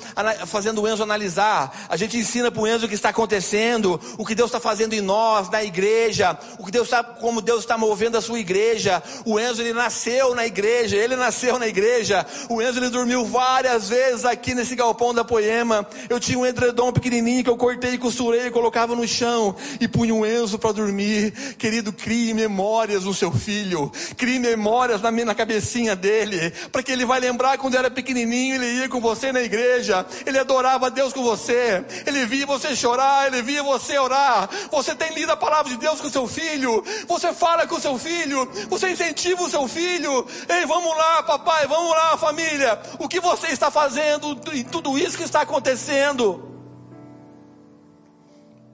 [0.47, 1.87] fazendo o Enzo analisar.
[1.89, 4.93] A gente ensina para o Enzo o que está acontecendo, o que Deus está fazendo
[4.93, 9.03] em nós, na igreja, o que Deus está, como Deus está movendo a sua igreja.
[9.25, 12.27] O Enzo ele nasceu na igreja, ele nasceu na igreja.
[12.49, 15.87] O Enzo ele dormiu várias vezes aqui nesse galpão da Poema.
[16.09, 20.27] Eu tinha um edredom pequenininho que eu cortei, costurei, colocava no chão e punha o
[20.27, 21.33] Enzo para dormir.
[21.59, 27.07] Querido, crie memórias no seu filho, crie memórias na, na cabecinha dele, para que ele
[27.07, 31.23] vai lembrar quando era pequenininho, ele ia com você na igreja, ele adorava Deus com
[31.23, 35.79] você, ele via você chorar, ele via você orar, você tem lido a palavra de
[35.79, 40.67] Deus com seu filho, você fala com seu filho, você incentiva o seu filho, ei,
[40.67, 45.25] vamos lá, papai, vamos lá, família, o que você está fazendo em tudo isso que
[45.25, 46.51] está acontecendo?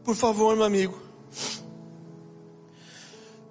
[0.02, 1.08] Por favor, meu amigo.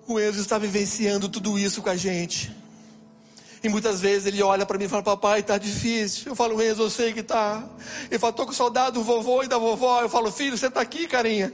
[0.07, 2.55] O Enzo está vivenciando tudo isso com a gente.
[3.61, 6.31] E muitas vezes ele olha para mim e fala: Papai, está difícil.
[6.31, 7.67] Eu falo: Enzo, eu sei que está.
[8.09, 10.01] Ele fala: Estou com saudade do vovô e da vovó.
[10.01, 11.51] Eu falo: Filho, você está aqui, carinha.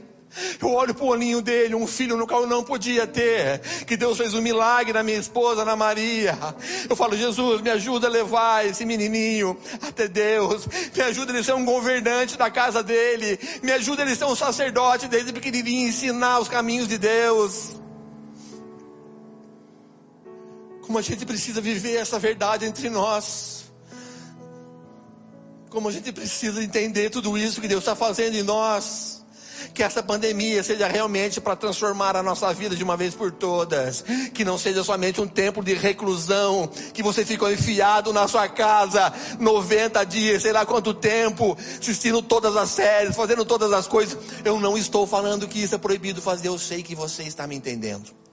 [0.60, 3.60] Eu olho para o olhinho dele, um filho no qual eu não podia ter.
[3.86, 6.36] Que Deus fez um milagre na minha esposa, na Maria.
[6.88, 10.66] Eu falo, Jesus, me ajuda a levar esse menininho até Deus.
[10.94, 13.38] Me ajuda ele a ser um governante da casa dele.
[13.62, 17.83] Me ajuda ele a ser um sacerdote desde pequenininho, ensinar os caminhos de Deus.
[20.84, 23.64] Como a gente precisa viver essa verdade entre nós.
[25.70, 29.24] Como a gente precisa entender tudo isso que Deus está fazendo em nós.
[29.72, 34.04] Que essa pandemia seja realmente para transformar a nossa vida de uma vez por todas.
[34.34, 39.10] Que não seja somente um tempo de reclusão, que você ficou enfiado na sua casa
[39.40, 44.18] 90 dias, sei lá quanto tempo, assistindo todas as séries, fazendo todas as coisas.
[44.44, 47.56] Eu não estou falando que isso é proibido fazer, eu sei que você está me
[47.56, 48.23] entendendo.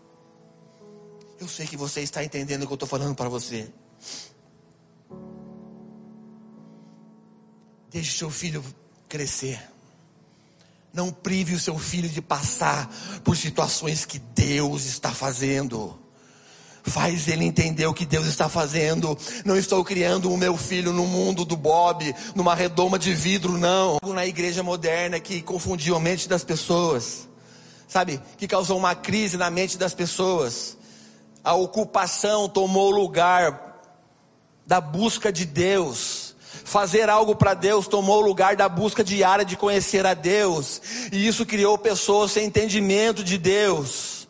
[1.42, 3.68] Eu sei que você está entendendo o que eu estou falando para você.
[7.90, 8.64] Deixe seu filho
[9.10, 9.60] crescer.
[10.94, 12.88] Não prive o seu filho de passar
[13.24, 16.00] por situações que Deus está fazendo.
[16.84, 19.18] Faz ele entender o que Deus está fazendo.
[19.44, 23.98] Não estou criando o meu filho no mundo do Bob, numa redoma de vidro, não.
[24.14, 27.28] Na igreja moderna que confundiu a mente das pessoas,
[27.88, 28.22] sabe?
[28.38, 30.80] Que causou uma crise na mente das pessoas.
[31.44, 33.80] A ocupação tomou lugar
[34.66, 36.32] da busca de Deus
[36.72, 41.46] Fazer algo para Deus tomou lugar da busca diária de conhecer a Deus, e isso
[41.46, 44.28] criou pessoas sem entendimento de Deus.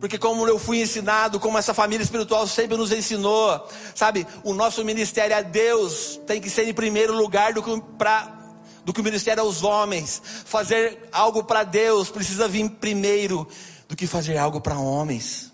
[0.00, 4.84] Porque como eu fui ensinado, como essa família espiritual sempre nos ensinou, sabe, o nosso
[4.84, 8.40] ministério a Deus tem que ser em primeiro lugar do que para
[8.84, 10.20] do que o ministério aos homens.
[10.44, 13.46] Fazer algo para Deus precisa vir primeiro
[13.92, 15.52] do que fazer algo para homens.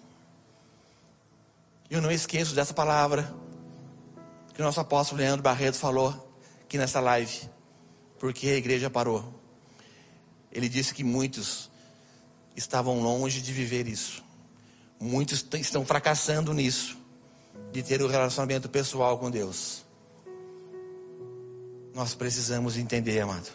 [1.90, 3.34] Eu não esqueço dessa palavra
[4.54, 7.50] que o nosso apóstolo Leandro Barreto falou aqui nessa live,
[8.16, 9.34] porque a igreja parou.
[10.52, 11.68] Ele disse que muitos
[12.54, 14.22] estavam longe de viver isso.
[15.00, 16.96] Muitos estão fracassando nisso,
[17.72, 19.84] de ter o um relacionamento pessoal com Deus.
[21.92, 23.50] Nós precisamos entender, amado.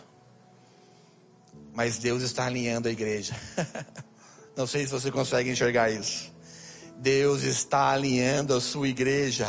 [1.73, 3.33] Mas Deus está alinhando a igreja.
[4.55, 6.31] Não sei se você consegue enxergar isso.
[6.97, 9.47] Deus está alinhando a sua igreja.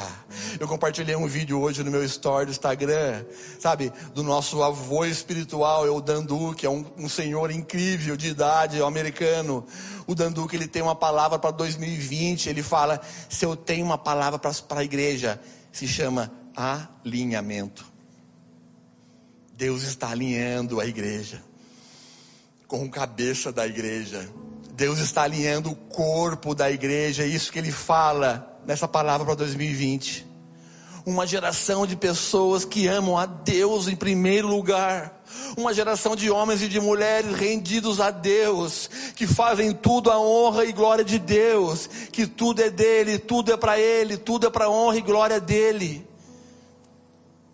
[0.59, 3.25] Eu compartilhei um vídeo hoje no meu story do Instagram,
[3.61, 8.29] sabe, do nosso avô espiritual, é o Dandu, que é um, um senhor incrível de
[8.29, 9.65] idade, um americano.
[10.07, 13.99] O Dandu, que ele tem uma palavra para 2020, ele fala: se eu tenho uma
[13.99, 15.41] palavra para a igreja,
[15.71, 17.85] se chama alinhamento.
[19.53, 21.41] Deus está alinhando a igreja
[22.67, 24.29] com o cabeça da igreja.
[24.77, 29.37] Deus está alinhando o corpo da igreja, é isso que ele fala nessa palavra para
[29.37, 30.27] 2020.
[31.07, 35.23] Uma geração de pessoas que amam a Deus em primeiro lugar.
[35.57, 40.65] Uma geração de homens e de mulheres rendidos a Deus, que fazem tudo a honra
[40.65, 44.69] e glória de Deus, que tudo é dele, tudo é para ele, tudo é para
[44.69, 46.05] honra e glória dele.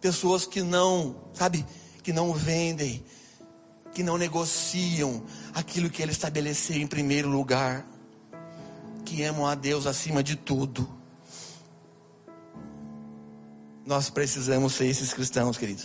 [0.00, 1.66] Pessoas que não, sabe,
[2.02, 3.04] que não vendem,
[3.92, 5.22] que não negociam
[5.54, 7.84] aquilo que Ele estabeleceu em primeiro lugar,
[9.04, 10.88] que amam a Deus acima de tudo.
[13.84, 15.82] Nós precisamos ser esses cristãos, querido,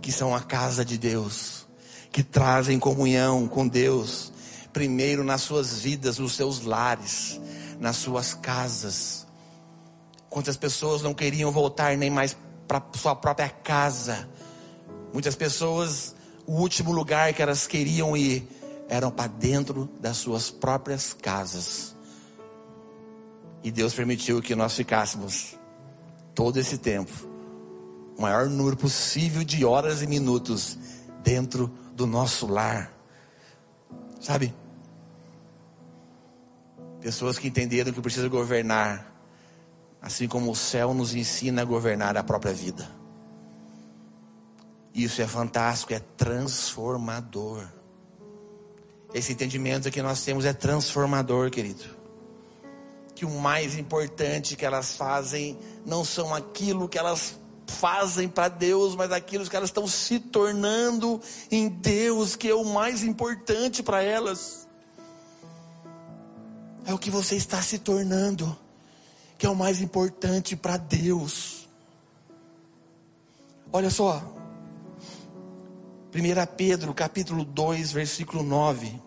[0.00, 1.66] que são a casa de Deus,
[2.10, 4.32] que trazem comunhão com Deus,
[4.72, 7.38] primeiro nas suas vidas, nos seus lares,
[7.78, 9.26] nas suas casas.
[10.30, 12.36] Quantas pessoas não queriam voltar nem mais
[12.66, 14.28] para sua própria casa?
[15.12, 16.14] Muitas pessoas
[16.48, 18.48] o último lugar que elas queriam ir
[18.88, 21.94] eram para dentro das suas próprias casas.
[23.62, 25.58] E Deus permitiu que nós ficássemos
[26.34, 27.12] todo esse tempo,
[28.16, 30.78] o maior número possível de horas e minutos
[31.22, 32.94] dentro do nosso lar.
[34.18, 34.54] Sabe?
[36.98, 39.14] Pessoas que entenderam que precisa governar,
[40.00, 42.97] assim como o céu nos ensina a governar a própria vida.
[44.98, 47.64] Isso é fantástico, é transformador.
[49.14, 51.84] Esse entendimento que nós temos é transformador, querido.
[53.14, 55.56] Que o mais importante que elas fazem
[55.86, 61.20] não são aquilo que elas fazem para Deus, mas aquilo que elas estão se tornando
[61.48, 64.66] em Deus, que é o mais importante para elas.
[66.84, 68.58] É o que você está se tornando,
[69.38, 71.68] que é o mais importante para Deus.
[73.72, 74.34] Olha só,
[76.14, 78.98] 1 Pedro, capítulo 2, versículo 9,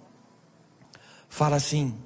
[1.27, 1.97] fala assim: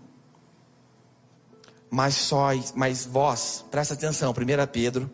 [1.90, 5.12] Mas sóis, mas vós, presta atenção, 1 Pedro,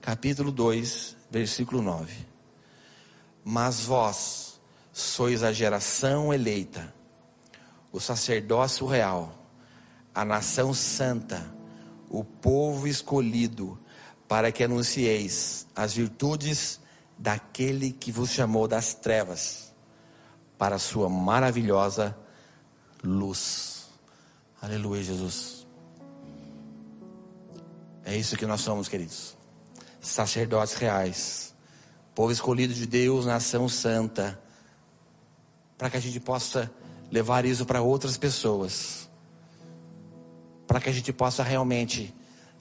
[0.00, 2.14] capítulo 2, versículo 9.
[3.42, 4.60] Mas vós
[4.92, 6.94] sois a geração eleita,
[7.90, 9.36] o sacerdócio real,
[10.14, 11.52] a nação santa,
[12.08, 13.76] o povo escolhido,
[14.28, 16.80] para que anuncieis as virtudes
[17.18, 19.72] daquele que vos chamou das trevas
[20.58, 22.16] para a sua maravilhosa
[23.02, 23.88] luz.
[24.60, 25.66] Aleluia, Jesus.
[28.04, 29.36] É isso que nós somos, queridos.
[30.00, 31.54] Sacerdotes reais,
[32.14, 34.38] povo escolhido de Deus, nação santa,
[35.78, 36.70] para que a gente possa
[37.10, 39.08] levar isso para outras pessoas,
[40.66, 42.14] para que a gente possa realmente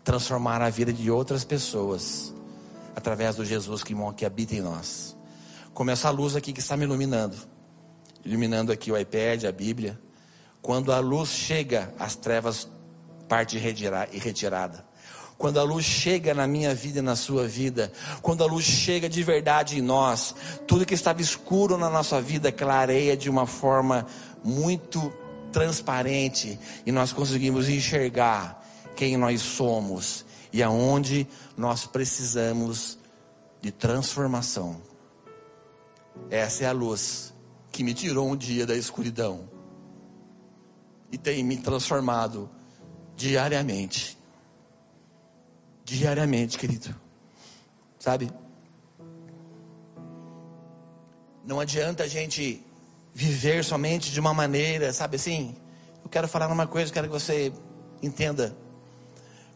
[0.03, 2.32] transformar a vida de outras pessoas
[2.95, 5.15] através do Jesus que, que habita em nós.
[5.73, 7.35] Como essa luz aqui que está me iluminando,
[8.23, 9.99] iluminando aqui o iPad, a Bíblia.
[10.61, 12.69] Quando a luz chega, as trevas
[13.27, 14.85] parte e retirada.
[15.37, 17.91] Quando a luz chega na minha vida e na sua vida,
[18.21, 20.35] quando a luz chega de verdade em nós,
[20.67, 24.05] tudo que estava escuro na nossa vida clareia de uma forma
[24.43, 25.11] muito
[25.51, 28.63] transparente e nós conseguimos enxergar
[28.95, 30.23] quem nós somos
[30.53, 31.27] e aonde
[31.57, 32.99] nós precisamos
[33.59, 34.79] de transformação.
[36.29, 37.33] Essa é a luz
[37.71, 39.49] que me tirou um dia da escuridão
[41.11, 42.49] e tem me transformado
[43.15, 44.17] diariamente.
[45.83, 46.95] Diariamente, querido.
[47.97, 48.31] Sabe?
[51.43, 52.63] Não adianta a gente
[53.13, 55.55] viver somente de uma maneira, sabe assim?
[56.03, 57.51] Eu quero falar uma coisa, quero que você
[58.01, 58.62] entenda.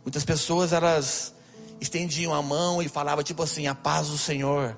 [0.08, 1.34] Muitas pessoas elas
[1.82, 4.78] estendiam a mão e falavam tipo assim: "A paz do Senhor".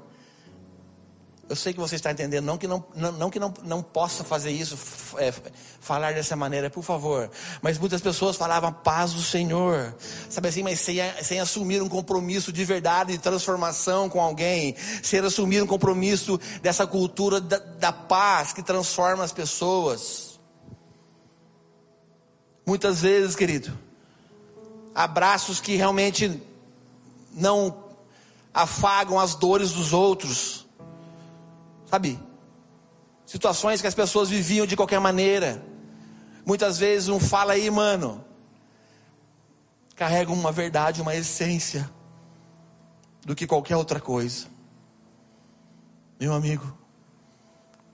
[1.47, 4.23] Eu sei que você está entendendo, não que não, não, não que não, não possa
[4.23, 4.75] fazer isso,
[5.19, 5.31] é,
[5.79, 7.29] falar dessa maneira, por favor.
[7.61, 9.95] Mas muitas pessoas falavam paz do Senhor,
[10.31, 15.19] sabe assim, mas sem, sem assumir um compromisso de verdade, de transformação com alguém, sem
[15.19, 20.39] assumir um compromisso dessa cultura da, da paz que transforma as pessoas.
[22.65, 23.88] Muitas vezes, querido,
[25.03, 26.41] abraços que realmente
[27.31, 27.85] não
[28.53, 30.59] afagam as dores dos outros
[31.89, 32.19] Sabe?
[33.25, 35.63] Situações que as pessoas viviam de qualquer maneira.
[36.45, 38.23] Muitas vezes um fala aí, mano,
[39.95, 41.89] carrega uma verdade, uma essência
[43.25, 44.47] do que qualquer outra coisa.
[46.19, 46.77] Meu amigo,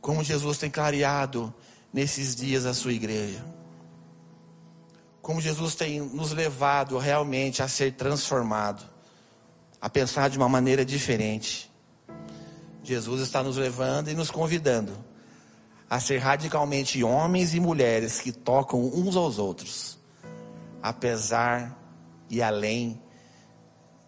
[0.02, 1.54] como Jesus tem clareado
[1.94, 3.44] nesses dias a sua igreja.
[5.26, 8.86] Como Jesus tem nos levado realmente a ser transformado,
[9.82, 11.74] a pensar de uma maneira diferente.
[12.84, 14.96] Jesus está nos levando e nos convidando
[15.90, 19.98] a ser radicalmente homens e mulheres que tocam uns aos outros,
[20.80, 21.76] apesar
[22.30, 23.02] e além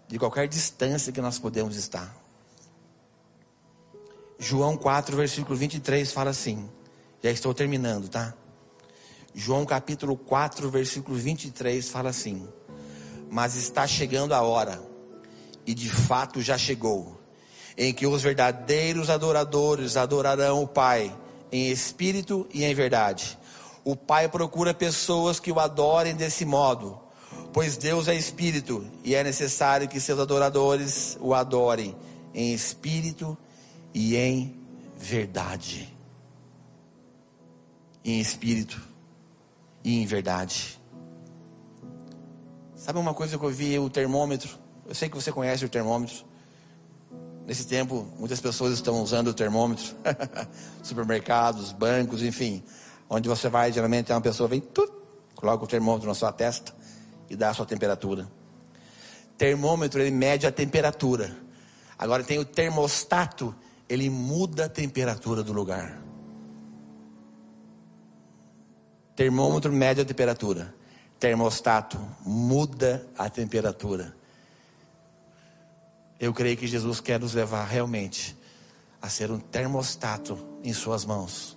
[0.08, 2.16] de qualquer distância que nós podemos estar.
[4.38, 6.70] João 4, versículo 23 fala assim:
[7.24, 8.36] já estou terminando, tá?
[9.40, 12.48] João capítulo 4, versículo 23 fala assim:
[13.30, 14.82] Mas está chegando a hora,
[15.64, 17.22] e de fato já chegou
[17.78, 21.16] em que os verdadeiros adoradores adorarão o Pai
[21.52, 23.38] em espírito e em verdade.
[23.86, 27.00] O Pai procura pessoas que o adorem desse modo,
[27.54, 31.96] pois Deus é espírito e é necessário que seus adoradores o adorem
[32.34, 33.38] em espírito
[33.94, 34.60] e em
[34.98, 35.96] verdade.
[38.04, 38.87] Em espírito
[39.88, 40.78] e em verdade.
[42.76, 44.50] Sabe uma coisa que eu vi o termômetro?
[44.86, 46.26] Eu sei que você conhece o termômetro.
[47.46, 49.96] Nesse tempo, muitas pessoas estão usando o termômetro,
[50.84, 52.62] supermercados, bancos, enfim,
[53.10, 54.92] onde você vai, geralmente uma pessoa vem, tut,
[55.34, 56.76] coloca o termômetro na sua testa
[57.30, 58.30] e dá a sua temperatura.
[59.38, 61.34] Termômetro, ele mede a temperatura.
[61.98, 63.56] Agora tem o termostato,
[63.88, 66.07] ele muda a temperatura do lugar.
[69.18, 70.76] Termômetro mede a temperatura.
[71.20, 74.16] Termostato muda a temperatura.
[76.20, 78.38] Eu creio que Jesus quer nos levar realmente
[79.02, 81.57] a ser um termostato em Suas mãos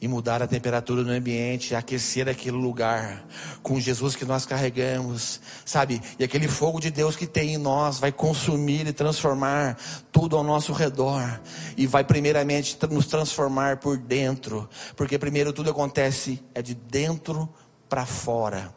[0.00, 3.24] e mudar a temperatura do ambiente, aquecer aquele lugar
[3.62, 6.00] com Jesus que nós carregamos, sabe?
[6.18, 9.76] E aquele fogo de Deus que tem em nós vai consumir e transformar
[10.12, 11.40] tudo ao nosso redor
[11.76, 17.48] e vai primeiramente nos transformar por dentro, porque primeiro tudo acontece é de dentro
[17.88, 18.72] para fora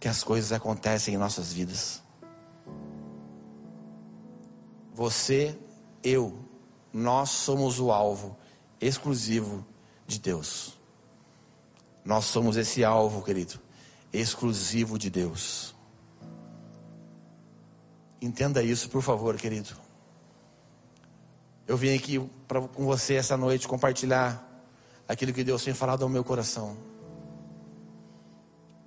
[0.00, 2.02] que as coisas acontecem em nossas vidas.
[4.94, 5.56] Você,
[6.02, 6.38] eu,
[6.92, 8.36] nós somos o alvo
[8.80, 9.64] exclusivo
[10.08, 10.76] de Deus.
[12.04, 13.60] Nós somos esse alvo, querido,
[14.12, 15.74] exclusivo de Deus.
[18.20, 19.76] Entenda isso, por favor, querido.
[21.66, 24.42] Eu vim aqui pra, com você essa noite compartilhar
[25.06, 26.76] aquilo que Deus tem falado ao meu coração.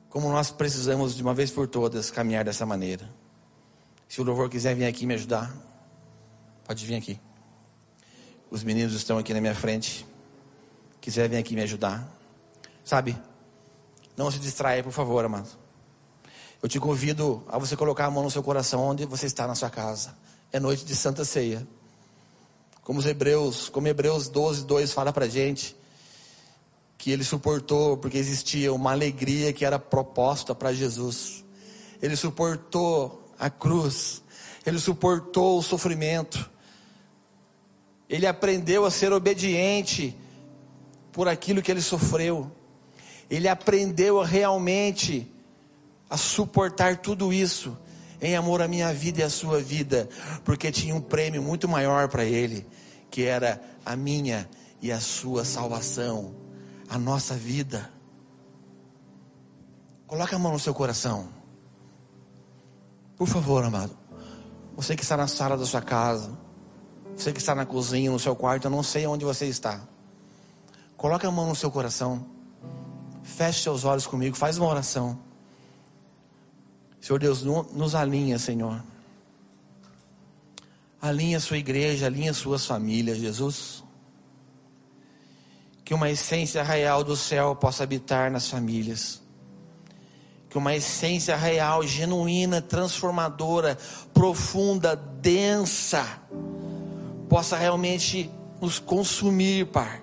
[0.09, 3.07] Como nós precisamos, de uma vez por todas, caminhar dessa maneira.
[4.09, 5.55] Se o louvor quiser vir aqui me ajudar.
[6.65, 7.19] Pode vir aqui.
[8.49, 10.05] Os meninos estão aqui na minha frente.
[11.01, 12.07] Quiser vir aqui me ajudar.
[12.85, 13.17] Sabe?
[14.15, 15.49] Não se distraia, por favor, amado.
[16.61, 19.55] Eu te convido a você colocar a mão no seu coração onde você está na
[19.55, 20.15] sua casa.
[20.51, 21.67] É noite de Santa Ceia.
[22.83, 25.75] Como os Hebreus, como Hebreus 12, 2 fala pra gente.
[27.01, 31.43] que ele suportou porque existia uma alegria que era proposta para Jesus.
[31.99, 34.21] Ele suportou a cruz,
[34.63, 36.47] ele suportou o sofrimento,
[38.07, 40.15] ele aprendeu a ser obediente
[41.11, 42.51] por aquilo que ele sofreu,
[43.29, 45.31] ele aprendeu realmente
[46.09, 47.77] a suportar tudo isso
[48.21, 50.07] em amor à minha vida e à sua vida,
[50.43, 52.67] porque tinha um prêmio muito maior para ele,
[53.09, 54.47] que era a minha
[54.81, 56.35] e a sua salvação,
[56.87, 57.91] a nossa vida.
[60.05, 61.29] Coloque a mão no seu coração.
[63.15, 63.97] Por favor, amado.
[64.75, 66.37] Você que está na sala da sua casa,
[67.15, 69.81] você que está na cozinha, no seu quarto, eu não sei onde você está.
[71.01, 72.23] Coloque a mão no seu coração.
[73.23, 75.17] Feche seus olhos comigo, faz uma oração.
[76.99, 78.83] Senhor Deus, nos alinha, Senhor.
[81.01, 83.83] Alinha a sua igreja, alinha suas famílias, Jesus.
[85.83, 89.23] Que uma essência real do céu possa habitar nas famílias.
[90.51, 93.75] Que uma essência real, genuína, transformadora,
[94.13, 96.05] profunda, densa,
[97.27, 98.29] possa realmente
[98.61, 99.99] nos consumir, Pai,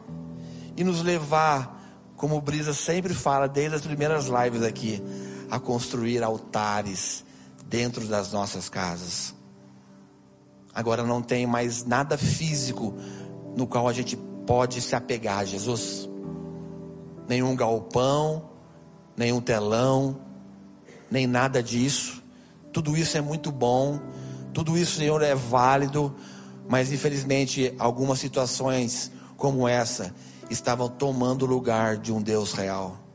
[0.79, 1.77] e nos levar,
[2.17, 5.03] como o Brisa sempre fala, desde as primeiras lives aqui,
[5.51, 7.25] a construir altares
[7.67, 9.35] dentro das nossas casas.
[10.73, 12.95] Agora não tem mais nada físico
[13.57, 14.17] no qual a gente
[14.47, 16.09] pode se apegar a Jesus.
[17.27, 18.49] Nenhum galpão,
[19.17, 20.17] nenhum telão,
[21.11, 22.23] nem nada disso.
[22.73, 23.99] Tudo isso é muito bom,
[24.55, 26.15] tudo isso, Senhor, é válido,
[26.69, 30.15] mas infelizmente algumas situações como essa
[30.51, 33.09] estavam tomando o lugar de um Deus real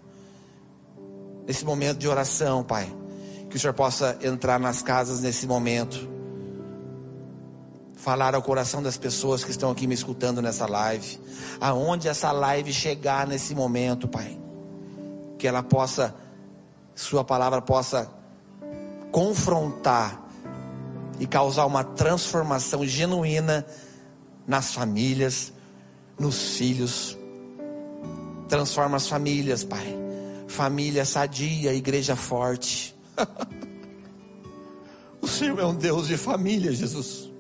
[1.46, 2.92] nesse momento de oração, Pai.
[3.50, 6.10] Que o Senhor possa entrar nas casas nesse momento.
[7.96, 11.20] Falar ao coração das pessoas que estão aqui me escutando nessa live.
[11.62, 14.40] Aonde essa live chegar nesse momento, Pai.
[15.38, 16.16] Que ela possa,
[16.96, 18.10] Sua palavra possa
[19.12, 20.22] confrontar
[21.20, 23.66] e causar uma transformação genuína
[24.48, 25.54] nas famílias,
[26.18, 27.18] nos filhos.
[28.48, 30.04] Transforma as famílias, Pai
[30.54, 32.96] família sadia, igreja forte.
[35.20, 37.32] o Senhor é um Deus de família, Jesus.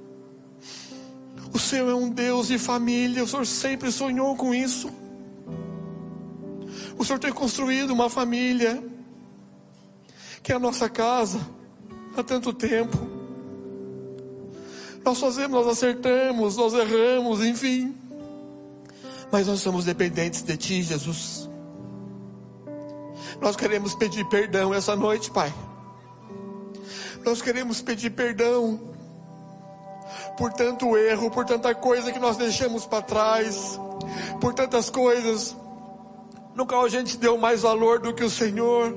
[1.54, 4.90] O Senhor é um Deus de família, o Senhor sempre sonhou com isso.
[6.98, 8.84] O Senhor tem construído uma família,
[10.42, 11.40] que é a nossa casa,
[12.18, 12.98] há tanto tempo.
[15.06, 17.96] Nós fazemos, nós acertamos, nós erramos, enfim.
[19.34, 21.50] Mas nós somos dependentes de Ti, Jesus.
[23.42, 25.52] Nós queremos pedir perdão essa noite, Pai.
[27.26, 28.80] Nós queremos pedir perdão
[30.38, 33.80] por tanto erro, por tanta coisa que nós deixamos para trás,
[34.40, 35.58] por tantas coisas
[36.54, 38.96] no qual a gente deu mais valor do que o Senhor.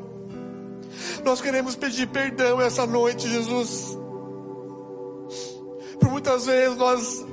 [1.24, 3.96] Nós queremos pedir perdão essa noite, Jesus.
[5.98, 7.24] Por muitas vezes nós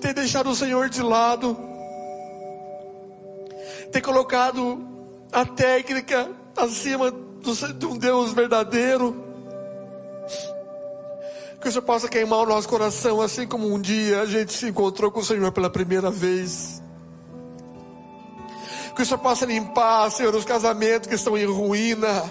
[0.00, 1.67] ter deixado o Senhor de lado,
[3.92, 4.86] ter colocado
[5.32, 9.24] a técnica acima do, de um Deus verdadeiro.
[11.60, 14.68] Que o Senhor possa queimar o nosso coração, assim como um dia a gente se
[14.68, 16.82] encontrou com o Senhor pela primeira vez.
[18.94, 22.30] Que o Senhor possa limpar, Senhor, os casamentos que estão em ruína.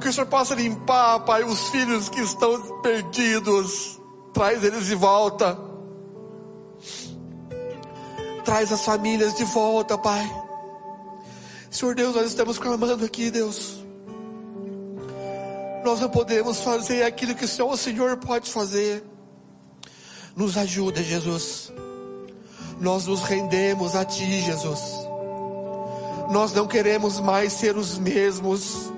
[0.00, 4.00] Que o Senhor possa limpar, Pai, os filhos que estão perdidos.
[4.32, 5.58] Traz eles de volta.
[8.46, 10.24] Traz as famílias de volta, Pai.
[11.68, 13.84] Senhor Deus, nós estamos clamando aqui, Deus.
[15.84, 19.02] Nós não podemos fazer aquilo que só o Senhor pode fazer.
[20.36, 21.72] Nos ajuda, Jesus.
[22.80, 24.80] Nós nos rendemos a Ti, Jesus.
[26.30, 28.92] Nós não queremos mais ser os mesmos.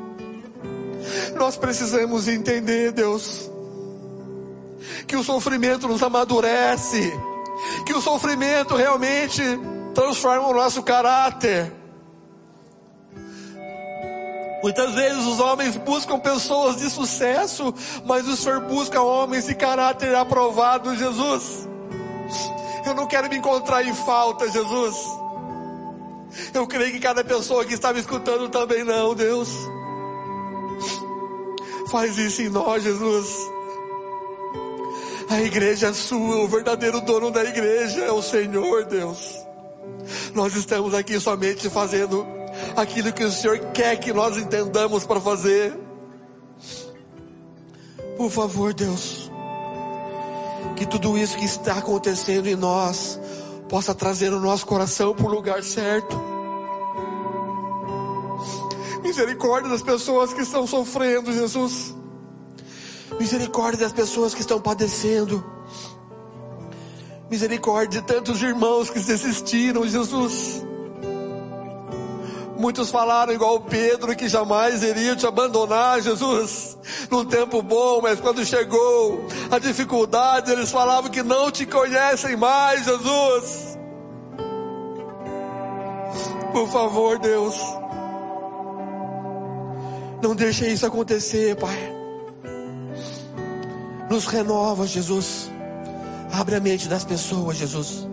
[1.37, 3.51] Nós precisamos entender, Deus,
[5.07, 7.13] que o sofrimento nos amadurece,
[7.85, 9.43] que o sofrimento realmente
[9.95, 11.73] transforma o nosso caráter.
[14.63, 17.73] Muitas vezes os homens buscam pessoas de sucesso,
[18.05, 21.69] mas o Senhor busca homens de caráter aprovado, Jesus.
[22.85, 24.97] Eu não quero me encontrar em falta, Jesus.
[26.53, 29.49] Eu creio que cada pessoa que está me escutando também não, Deus.
[31.91, 33.58] Faz isso em nós, Jesus.
[35.31, 39.39] A igreja é sua, o verdadeiro dono da igreja é o Senhor, Deus.
[40.35, 42.27] Nós estamos aqui somente fazendo
[42.75, 45.79] aquilo que o Senhor quer que nós entendamos para fazer.
[48.17, 49.31] Por favor, Deus,
[50.77, 53.21] que tudo isso que está acontecendo em nós
[53.69, 56.19] possa trazer o nosso coração para o lugar certo.
[59.03, 61.98] Misericórdia das pessoas que estão sofrendo, Jesus.
[63.19, 65.45] Misericórdia das pessoas que estão padecendo.
[67.31, 70.65] Misericórdia de tantos irmãos que desistiram, Jesus.
[72.59, 76.77] Muitos falaram igual Pedro que jamais iriam te abandonar, Jesus,
[77.09, 82.85] num tempo bom, mas quando chegou a dificuldade, eles falavam que não te conhecem mais,
[82.85, 83.79] Jesus.
[86.53, 87.55] Por favor, Deus,
[90.21, 91.98] não deixe isso acontecer, Pai.
[94.11, 95.51] Nos renova, Jesus.
[96.33, 98.07] Abre a mente das pessoas, Jesus.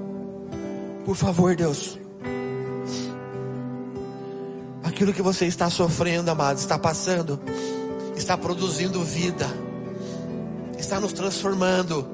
[1.05, 1.97] Por favor, Deus.
[4.83, 7.39] Aquilo que você está sofrendo, amado, está passando,
[8.15, 9.47] está produzindo vida,
[10.77, 12.07] está nos transformando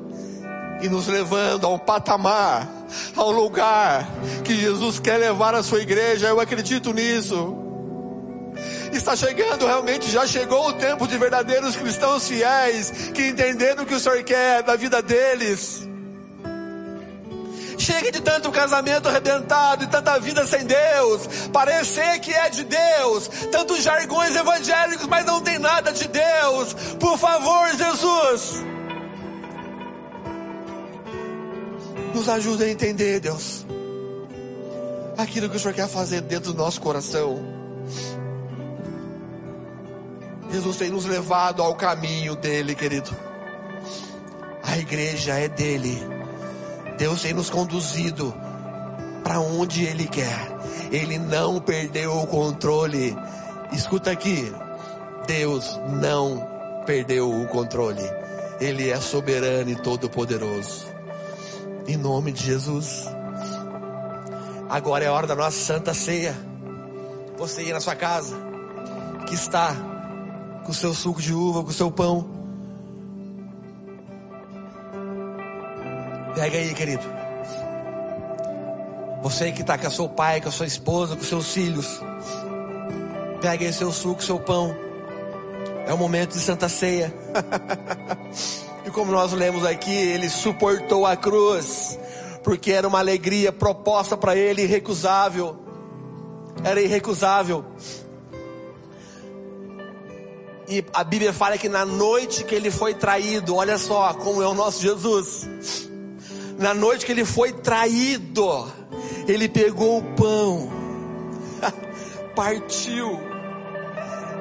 [0.82, 2.68] e nos levando a um patamar,
[3.16, 4.10] a um lugar
[4.44, 6.28] que Jesus quer levar a sua igreja.
[6.28, 7.61] Eu acredito nisso.
[8.92, 13.96] Está chegando, realmente já chegou o tempo de verdadeiros cristãos fiéis que entenderam o que
[13.96, 15.88] o Senhor quer da vida deles.
[17.78, 23.28] Chega de tanto casamento arrebentado e tanta vida sem Deus, parecer que é de Deus,
[23.52, 26.74] tantos jargões evangélicos, mas não tem nada de Deus.
[27.00, 28.64] Por favor, Jesus,
[32.14, 33.66] nos ajude a entender, Deus,
[35.18, 37.40] aquilo que o Senhor quer fazer dentro do nosso coração.
[40.52, 43.10] Jesus tem nos levado ao caminho dele, querido.
[44.62, 45.98] A igreja é dele.
[46.98, 48.34] Deus tem nos conduzido
[49.24, 50.52] para onde Ele quer.
[50.92, 53.16] Ele não perdeu o controle.
[53.72, 54.54] Escuta aqui,
[55.26, 56.46] Deus não
[56.86, 58.04] perdeu o controle.
[58.60, 60.86] Ele é soberano e todo-poderoso.
[61.88, 63.08] Em nome de Jesus.
[64.70, 66.36] Agora é a hora da nossa santa ceia.
[67.38, 68.36] Você ir na sua casa,
[69.28, 69.91] que está
[70.72, 72.40] com o seu suco de uva, com o seu pão
[76.34, 77.04] Pega aí, querido.
[79.22, 82.02] Você que está com seu pai, com a sua esposa, com seus filhos.
[83.42, 84.74] Pega aí seu suco, seu pão.
[85.86, 87.14] É o momento de Santa Ceia.
[88.88, 92.00] e como nós lemos aqui, ele suportou a cruz,
[92.46, 95.58] porque era uma alegria proposta para ele irrecusável.
[96.64, 97.66] Era irrecusável.
[100.72, 104.48] E a Bíblia fala que na noite que ele foi traído, olha só como é
[104.48, 105.48] o nosso Jesus
[106.62, 108.72] na noite que ele foi traído,
[109.28, 110.70] ele pegou o pão,
[112.36, 113.20] partiu,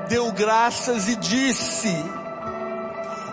[0.07, 1.89] deu graças e disse: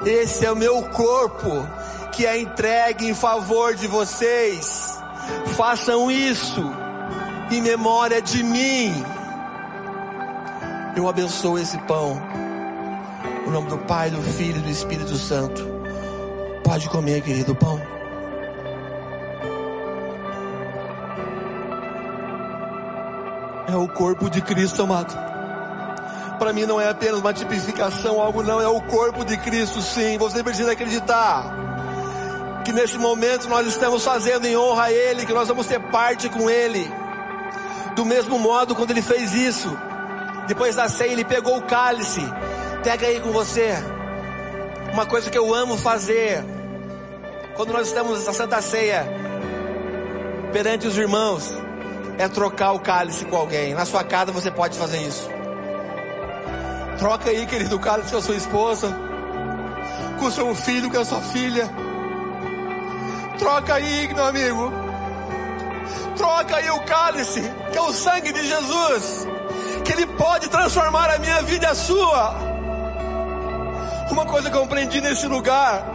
[0.05, 1.67] Esse é o meu corpo
[2.13, 4.97] que é entregue em favor de vocês.
[5.57, 6.63] Façam isso
[7.51, 9.03] em memória de mim.
[10.95, 12.46] Eu abençoo esse pão.
[13.47, 15.65] Em nome do Pai, do Filho e do Espírito Santo.
[16.65, 17.81] Pode comer, querido pão.
[23.69, 25.17] É o corpo de Cristo, amado.
[26.37, 30.17] Para mim não é apenas uma tipificação, algo não, é o corpo de Cristo, sim.
[30.17, 31.45] Você precisa acreditar
[32.65, 36.27] que nesse momento nós estamos fazendo em honra a Ele, que nós vamos ter parte
[36.27, 36.91] com Ele.
[37.95, 39.75] Do mesmo modo, quando Ele fez isso,
[40.47, 42.21] depois da ceia, Ele pegou o cálice.
[42.83, 43.73] Pega aí com você.
[44.93, 46.43] Uma coisa que eu amo fazer,
[47.55, 49.05] quando nós estamos na Santa Ceia,
[50.53, 51.53] perante os irmãos,
[52.17, 53.73] é trocar o cálice com alguém.
[53.73, 55.29] Na sua casa você pode fazer isso.
[56.97, 58.95] Troca aí, querido, o cálice com a sua esposa,
[60.19, 61.69] com o seu filho, com a sua filha.
[63.37, 64.71] Troca aí, meu amigo.
[66.15, 69.27] Troca aí o cálice, que é o sangue de Jesus,
[69.85, 72.56] que Ele pode transformar a minha vida e a sua.
[74.17, 75.85] Uma coisa que eu aprendi nesse lugar.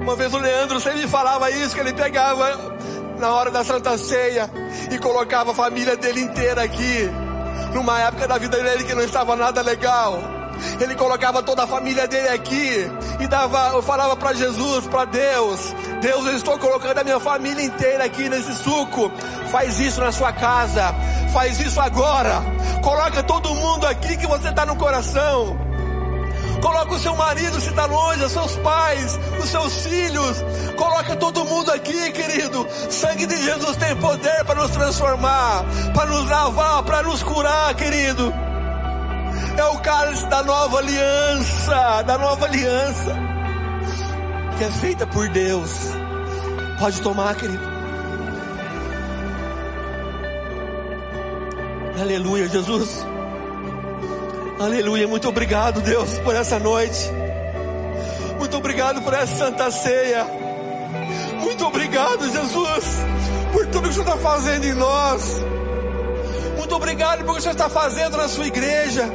[0.00, 2.76] Uma vez o Leandro sempre falava isso, que ele pegava
[3.18, 4.48] na hora da Santa Ceia
[4.92, 7.10] e colocava a família dele inteira aqui.
[7.74, 10.22] Numa época da vida dele que não estava nada legal.
[10.80, 15.74] Ele colocava toda a família dele aqui e dava, eu falava para Jesus, para Deus,
[16.00, 19.10] Deus, eu estou colocando a minha família inteira aqui nesse suco.
[19.50, 20.94] Faz isso na sua casa,
[21.32, 22.40] faz isso agora.
[22.84, 25.71] Coloca todo mundo aqui que você está no coração.
[26.62, 30.44] Coloca o seu marido se está longe, os seus pais, os seus filhos.
[30.76, 32.66] Coloca todo mundo aqui, querido.
[32.88, 38.32] Sangue de Jesus tem poder para nos transformar, para nos lavar, para nos curar, querido.
[39.58, 43.16] É o cálice da nova aliança, da nova aliança,
[44.56, 45.70] que é feita por Deus,
[46.82, 47.62] Pode tomar, querido.
[52.00, 53.11] Aleluia, Jesus.
[54.62, 55.08] Aleluia.
[55.08, 57.10] Muito obrigado, Deus, por essa noite.
[58.38, 60.24] Muito obrigado por essa santa ceia.
[61.40, 62.84] Muito obrigado, Jesus,
[63.52, 65.40] por tudo que o Senhor está fazendo em nós.
[66.56, 69.10] Muito obrigado por o que o Senhor está fazendo na sua igreja.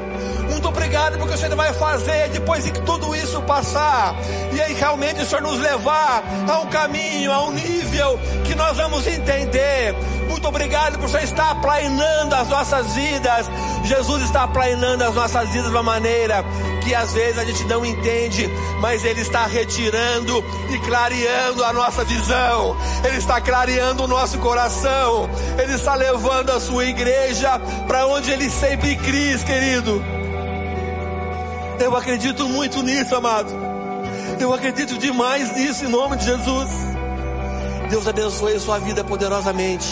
[0.49, 4.15] Muito obrigado porque o Senhor vai fazer depois de que tudo isso passar.
[4.53, 8.77] E aí realmente o Senhor nos levar a um caminho, a um nível que nós
[8.77, 9.95] vamos entender.
[10.29, 13.47] Muito obrigado por Senhor estar aplainando as nossas vidas.
[13.85, 16.43] Jesus está aplainando as nossas vidas de uma maneira
[16.83, 22.05] que às vezes a gente não entende, mas Ele está retirando e clareando a nossa
[22.05, 25.29] visão, Ele está clareando o nosso coração,
[25.61, 30.16] Ele está levando a sua igreja para onde Ele sempre quis, querido.
[31.79, 33.51] Eu acredito muito nisso, amado.
[34.39, 36.69] Eu acredito demais nisso em nome de Jesus.
[37.89, 39.87] Deus abençoe sua vida poderosamente.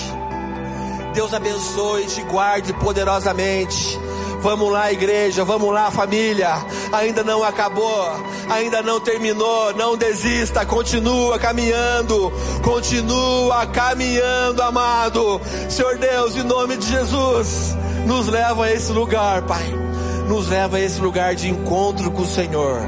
[1.13, 3.97] Deus abençoe e te guarde poderosamente.
[4.41, 6.51] Vamos lá, igreja, vamos lá, família.
[6.91, 8.05] Ainda não acabou,
[8.49, 9.73] ainda não terminou.
[9.73, 12.31] Não desista, continua caminhando,
[12.63, 15.41] continua caminhando, amado.
[15.69, 17.75] Senhor Deus, em nome de Jesus,
[18.05, 19.95] nos leva a esse lugar, Pai.
[20.28, 22.82] Nos leva a esse lugar de encontro com o Senhor.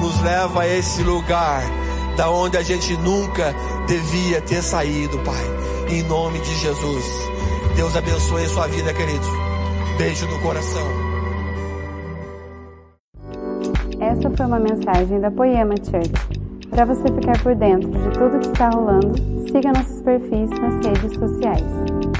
[0.00, 1.62] Nos leva a esse lugar
[2.16, 3.54] da onde a gente nunca
[3.86, 5.44] devia ter saído, Pai.
[5.90, 7.04] Em nome de Jesus.
[7.76, 9.26] Deus abençoe a sua vida, querido.
[9.98, 10.86] Beijo no coração.
[14.00, 16.10] Essa foi uma mensagem da Poema Church.
[16.70, 19.14] Para você ficar por dentro de tudo que está rolando,
[19.50, 22.17] siga nossos perfis nas redes sociais.